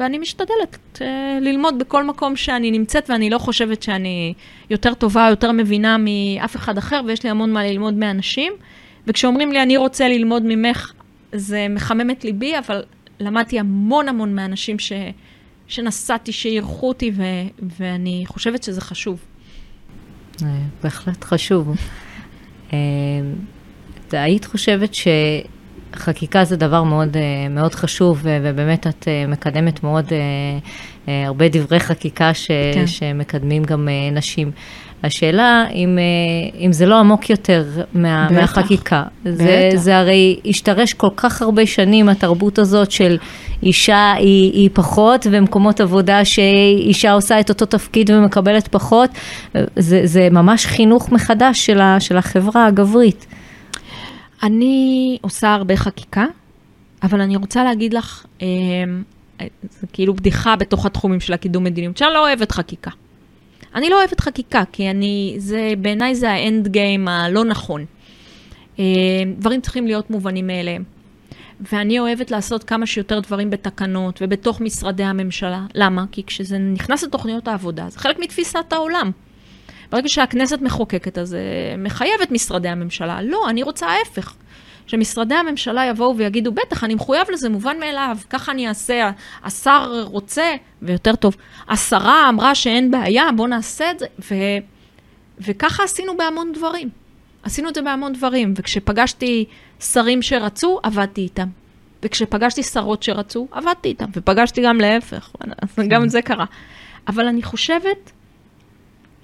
[0.00, 1.00] ואני משתדלת uh,
[1.40, 4.34] ללמוד בכל מקום שאני נמצאת, ואני לא חושבת שאני
[4.70, 8.52] יותר טובה, יותר מבינה מאף אחד אחר, ויש לי המון מה ללמוד מאנשים.
[9.06, 10.92] וכשאומרים לי, אני רוצה ללמוד ממך,
[11.32, 12.82] זה מחמם את ליבי, אבל
[13.20, 14.92] למדתי המון המון מאנשים ש,
[15.66, 17.22] שנסעתי, שאירחו אותי, ו,
[17.78, 19.24] ואני חושבת שזה חשוב.
[20.42, 20.48] אה,
[20.82, 21.76] בהחלט חשוב.
[24.14, 24.90] אה, היית חושבת
[25.94, 30.12] שחקיקה זה דבר מאוד, אה, מאוד חשוב, ובאמת את מקדמת מאוד
[31.06, 32.86] הרבה דברי חקיקה ש, כן.
[32.86, 34.50] שמקדמים גם נשים.
[35.04, 39.02] השאלה אם, אה, אם זה לא עמוק יותר מה, מהחקיקה.
[39.24, 43.16] זה, זה הרי השתרש כל כך הרבה שנים, התרבות הזאת של
[43.62, 49.10] אישה היא, היא פחות, ומקומות עבודה שאישה עושה את אותו תפקיד ומקבלת פחות.
[49.76, 53.26] זה, זה ממש חינוך מחדש של, ה, של החברה הגברית.
[54.44, 56.26] אני עושה הרבה חקיקה,
[57.02, 58.46] אבל אני רוצה להגיד לך, אה,
[59.62, 62.90] זה כאילו בדיחה בתוך התחומים של הקידום מדיניות, שאני לא אוהבת חקיקה.
[63.74, 67.84] אני לא אוהבת חקיקה, כי אני, זה, בעיניי זה האנד גיים הלא נכון.
[68.78, 68.84] אה,
[69.38, 70.84] דברים צריכים להיות מובנים מאליהם.
[71.72, 75.66] ואני אוהבת לעשות כמה שיותר דברים בתקנות ובתוך משרדי הממשלה.
[75.74, 76.04] למה?
[76.12, 79.10] כי כשזה נכנס לתוכניות העבודה, זה חלק מתפיסת העולם.
[79.90, 81.40] ברגע שהכנסת מחוקקת, אז זה
[81.78, 83.22] מחייב את משרדי הממשלה.
[83.22, 84.34] לא, אני רוצה ההפך.
[84.86, 89.10] שמשרדי הממשלה יבואו ויגידו, בטח, אני מחויב לזה, מובן מאליו, ככה אני אעשה,
[89.44, 91.36] השר רוצה, ויותר טוב,
[91.68, 94.34] השרה אמרה שאין בעיה, בואו נעשה את זה, ו,
[95.40, 96.88] וככה עשינו בהמון דברים.
[97.42, 99.44] עשינו את זה בהמון דברים, וכשפגשתי
[99.80, 101.46] שרים שרצו, עבדתי איתם.
[102.02, 105.30] וכשפגשתי שרות שרצו, עבדתי איתם, ופגשתי גם להפך,
[105.90, 106.08] גם.
[106.08, 106.44] זה קרה.
[107.08, 108.10] אבל אני חושבת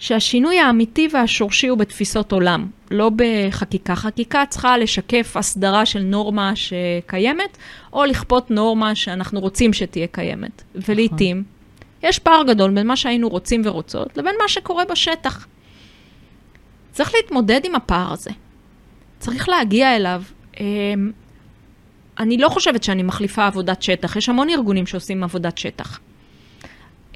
[0.01, 3.95] שהשינוי האמיתי והשורשי הוא בתפיסות עולם, לא בחקיקה.
[3.97, 7.59] חקיקה צריכה לשקף הסדרה של נורמה שקיימת,
[7.93, 10.63] או לכפות נורמה שאנחנו רוצים שתהיה קיימת.
[10.75, 11.43] ולעיתים,
[12.03, 15.47] יש פער גדול בין מה שהיינו רוצים ורוצות לבין מה שקורה בשטח.
[16.93, 18.31] צריך להתמודד עם הפער הזה.
[19.19, 20.23] צריך להגיע אליו.
[20.61, 20.65] אמ,
[22.19, 26.01] אני לא חושבת שאני מחליפה עבודת שטח, יש המון ארגונים שעושים עבודת שטח.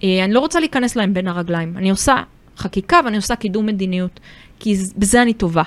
[0.02, 1.76] אה, אני לא רוצה להיכנס להם בין הרגליים.
[1.76, 2.22] אני עושה
[2.56, 4.20] חקיקה ואני עושה קידום מדיניות,
[4.60, 5.62] כי בזה אני טובה.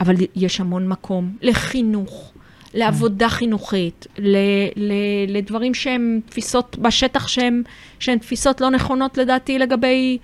[0.00, 2.32] אבל יש המון מקום לחינוך,
[2.74, 4.36] לעבודה חינוכית, ל,
[4.76, 4.92] ל,
[5.28, 7.62] לדברים שהם תפיסות בשטח שהן,
[7.98, 10.18] שהן תפיסות לא נכונות לדעתי לגבי,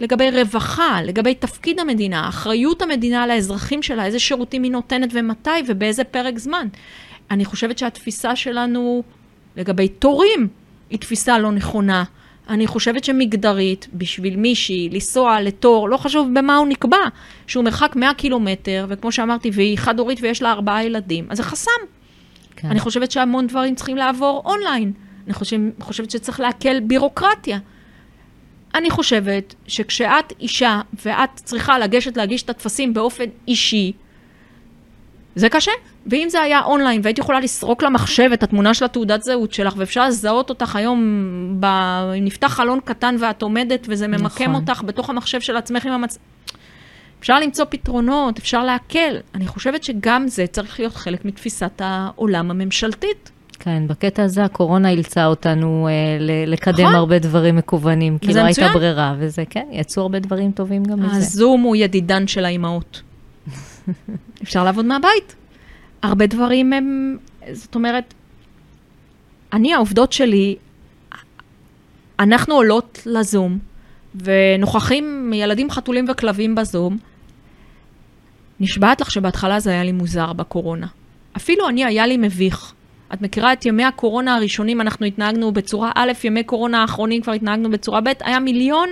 [0.00, 6.04] לגבי רווחה, לגבי תפקיד המדינה, אחריות המדינה לאזרחים שלה, איזה שירותים היא נותנת ומתי ובאיזה
[6.04, 6.68] פרק זמן.
[7.30, 9.02] אני חושבת שהתפיסה שלנו
[9.56, 10.48] לגבי תורים
[10.90, 12.04] היא תפיסה לא נכונה.
[12.48, 16.96] אני חושבת שמגדרית, בשביל מישהי לנסוע לתור, לא חשוב במה הוא נקבע,
[17.46, 21.70] שהוא מרחק 100 קילומטר, וכמו שאמרתי, והיא חד-הורית ויש לה ארבעה ילדים, אז זה חסם.
[22.56, 22.68] כן.
[22.68, 24.92] אני חושבת שהמון דברים צריכים לעבור אונליין.
[25.26, 27.58] אני חושב, חושבת שצריך להקל בירוקרטיה.
[28.74, 33.92] אני חושבת שכשאת אישה ואת צריכה לגשת להגיש את הטפסים באופן אישי,
[35.34, 35.72] זה קשה.
[36.06, 40.08] ואם זה היה אונליין והייתי יכולה לסרוק למחשב את התמונה של התעודת זהות שלך, ואפשר
[40.08, 41.00] לזהות אותך היום,
[41.60, 41.66] ב...
[42.20, 44.54] נפתח חלון קטן ואת עומדת וזה ממקם נכון.
[44.54, 46.18] אותך בתוך המחשב של עצמך עם המצ...
[47.20, 49.16] אפשר למצוא פתרונות, אפשר להקל.
[49.34, 53.30] אני חושבת שגם זה צריך להיות חלק מתפיסת העולם הממשלתית.
[53.58, 55.92] כן, בקטע הזה הקורונה אילצה אותנו אה,
[56.46, 56.94] לקדם נכון.
[56.94, 61.16] הרבה דברים מקוונים, כי לא הייתה ברירה, וזה, כן, יצאו הרבה דברים טובים גם מזה.
[61.16, 63.02] הזום הוא ידידן של האימהות.
[64.42, 65.36] אפשר לעבוד מהבית.
[66.02, 67.16] הרבה דברים הם,
[67.52, 68.14] זאת אומרת,
[69.52, 70.56] אני, העובדות שלי,
[72.18, 73.58] אנחנו עולות לזום,
[74.14, 76.98] ונוכחים ילדים, חתולים וכלבים בזום.
[78.60, 80.86] נשבעת לך שבהתחלה זה היה לי מוזר בקורונה.
[81.36, 82.74] אפילו אני, היה לי מביך.
[83.14, 87.70] את מכירה את ימי הקורונה הראשונים, אנחנו התנהגנו בצורה א', ימי קורונה האחרונים כבר התנהגנו
[87.70, 88.88] בצורה ב', היה מיליון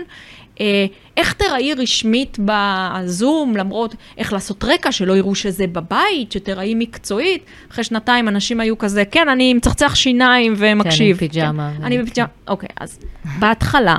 [0.61, 7.45] אה, איך תראי רשמית בזום, למרות איך לעשות רקע, שלא יראו שזה בבית, שתראי מקצועית.
[7.71, 11.17] אחרי שנתיים אנשים היו כזה, כן, אני מצחצח שיניים ומקשיב.
[11.17, 11.73] כן, עם פיג'מה.
[11.79, 12.99] כן, אני בפיג'מה, אוקיי, אז
[13.39, 13.97] בהתחלה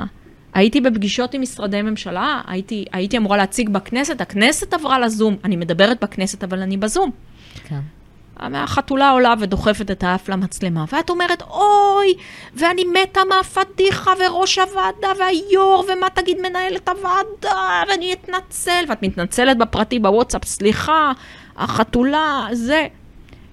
[0.54, 6.04] הייתי בפגישות עם משרדי ממשלה, הייתי, הייתי אמורה להציג בכנסת, הכנסת עברה לזום, אני מדברת
[6.04, 7.10] בכנסת, אבל אני בזום.
[7.68, 7.80] כן.
[8.40, 12.14] החתולה עולה ודוחפת את האף למצלמה, ואת אומרת, אוי,
[12.54, 19.98] ואני מתה מהפדיחה, וראש הוועדה, והיו"ר, ומה תגיד מנהלת הוועדה, ואני אתנצל, ואת מתנצלת בפרטי
[19.98, 21.12] בוואטסאפ, סליחה,
[21.56, 22.86] החתולה, זה.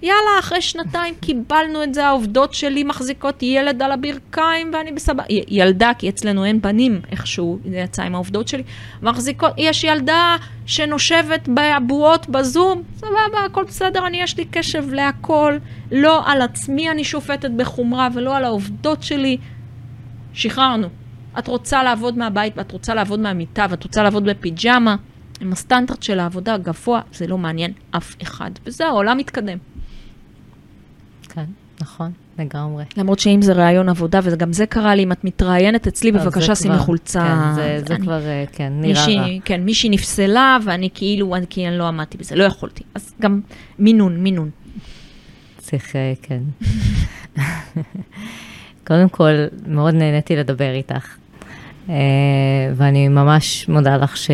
[0.02, 5.24] יאללה, אחרי שנתיים קיבלנו את זה, העובדות שלי מחזיקות ילד על הברכיים ואני בסבבה.
[5.48, 8.62] ילדה, כי אצלנו אין בנים, איכשהו, זה יצא עם העובדות שלי.
[9.02, 10.36] מחזיקות, יש ילדה
[10.66, 15.56] שנושבת באבועות בזום, סבבה, הכל בסדר, אני יש לי קשב להכל.
[15.92, 19.36] לא על עצמי אני שופטת בחומרה ולא על העובדות שלי.
[20.32, 20.88] שחררנו.
[21.38, 24.96] את רוצה לעבוד מהבית ואת רוצה לעבוד מהמיטה ואת רוצה לעבוד בפיג'מה.
[25.40, 28.50] עם הסטנדרט של העבודה הגבוה, זה לא מעניין אף אחד.
[28.66, 29.58] וזה העולם מתקדם.
[31.38, 32.84] כן, נכון, לגמרי.
[32.96, 36.78] למרות שאם זה ראיון עבודה, וגם זה קרה לי, אם את מתראיינת אצלי, בבקשה שימי
[36.78, 37.20] חולצה.
[37.20, 39.26] כן, זה, זה אני, כבר, אה, כן, נראה מישהי, רע.
[39.44, 42.82] כן, מישהי נפסלה, ואני כאילו, אני, כי אני לא עמדתי בזה, לא יכולתי.
[42.94, 43.40] אז גם
[43.78, 44.50] מינון, מינון.
[45.58, 46.42] צריך, אה, כן.
[48.86, 49.32] קודם כל,
[49.66, 51.16] מאוד נהניתי לדבר איתך.
[51.88, 51.94] אה,
[52.74, 54.30] ואני ממש מודה לך ש...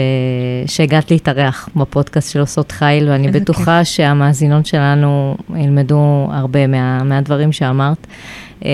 [0.67, 3.89] שהגעת להתארח בפודקאסט של עושות חיל, ואני בטוחה כיף.
[3.89, 7.03] שהמאזינות שלנו ילמדו הרבה מה...
[7.05, 8.07] מהדברים שאמרת.
[8.65, 8.71] אה,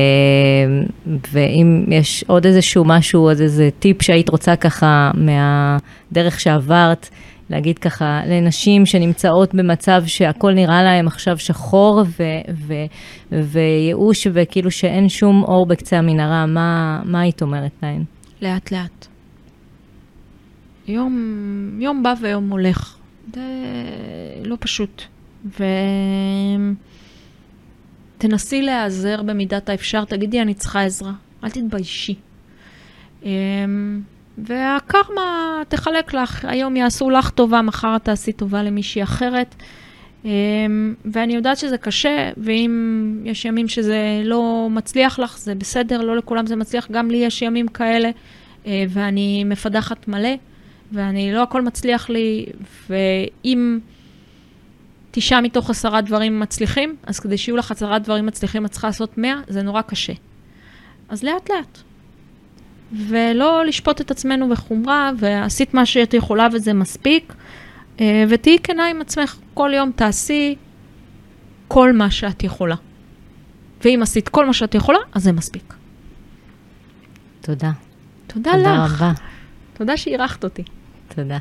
[1.33, 7.09] ואם יש עוד איזשהו משהו, עוד איזה טיפ שהיית רוצה ככה מהדרך שעברת,
[7.51, 12.85] להגיד ככה לנשים שנמצאות במצב שהכל נראה להם עכשיו שחור ו- ו-
[13.33, 18.03] וייאוש וכאילו שאין שום אור בקצה המנהרה, מה, מה היית אומרת להן?
[18.43, 19.07] לאט לאט.
[20.87, 22.97] יום, יום בא ויום הולך.
[23.35, 23.43] זה
[24.45, 25.03] לא פשוט.
[28.17, 31.13] ותנסי להיעזר במידת האפשר, תגידי, אני צריכה עזרה.
[31.45, 32.15] אל תתביישי.
[33.23, 34.01] אמ,
[34.39, 39.55] והקרמה תחלק לך, היום יעשו לך טובה, מחר תעשי טובה למישהי אחרת.
[40.25, 46.17] אמ, ואני יודעת שזה קשה, ואם יש ימים שזה לא מצליח לך, זה בסדר, לא
[46.17, 48.11] לכולם זה מצליח, גם לי יש ימים כאלה,
[48.67, 50.35] אה, ואני מפדחת מלא,
[50.93, 52.47] ואני, לא הכל מצליח לי,
[52.91, 53.79] ואם
[55.11, 59.19] תשעה מתוך עשרה דברים מצליחים, אז כדי שיהיו לך עשרה דברים מצליחים, את צריכה לעשות
[59.19, 60.13] מאה, זה נורא קשה.
[61.09, 61.79] אז לאט לאט.
[62.93, 67.33] ולא לשפוט את עצמנו בחומרה, ועשית מה שאת יכולה וזה מספיק.
[68.01, 70.55] אה, ותהיי כנה עם עצמך, כל יום תעשי
[71.69, 72.77] כל מה שאת יכולה.
[73.85, 75.75] ואם עשית כל מה שאת יכולה, אז זה מספיק.
[77.41, 77.71] תודה.
[78.27, 78.93] תודה, תודה לך.
[78.93, 79.13] תודה רבה.
[79.73, 80.63] תודה שאירחת אותי.
[81.15, 81.39] תודה.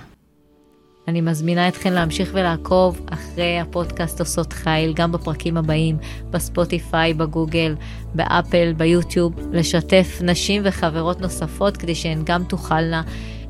[1.07, 5.97] אני מזמינה אתכן להמשיך ולעקוב אחרי הפודקאסט עושות חיל, גם בפרקים הבאים,
[6.30, 7.76] בספוטיפיי, בגוגל,
[8.16, 13.03] באפל, ביוטיוב, לשתף נשים וחברות נוספות כדי שהן גם תוכלנה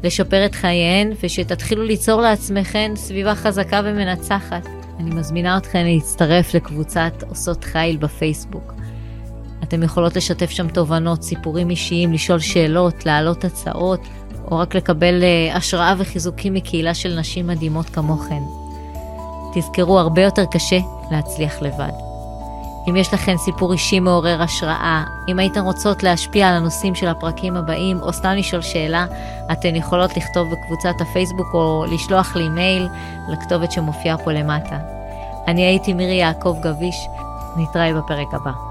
[0.04, 4.68] לשפר את חייהן ושתתחילו ליצור לעצמכן סביבה חזקה ומנצחת.
[5.00, 8.74] אני מזמינה אתכן להצטרף לקבוצת עושות חיל בפייסבוק.
[9.64, 14.00] אתן יכולות לשתף שם תובנות, סיפורים אישיים, לשאול שאלות, להעלות הצעות,
[14.52, 18.42] או רק לקבל uh, השראה וחיזוקים מקהילה של נשים מדהימות כמוכן.
[19.54, 20.80] תזכרו, הרבה יותר קשה
[21.12, 22.09] להצליח לבד.
[22.90, 27.58] אם יש לכן סיפור אישי מעורר השראה, אם הייתן רוצות להשפיע על הנושאים של הפרקים
[27.58, 29.06] הבאים, או סתם לשאול שאלה,
[29.52, 32.88] אתן יכולות לכתוב בקבוצת הפייסבוק או לשלוח לי מייל
[33.28, 34.78] לכתובת שמופיעה פה למטה.
[35.48, 37.08] אני הייתי מירי יעקב גביש,
[37.58, 38.69] נתראה בפרק הבא.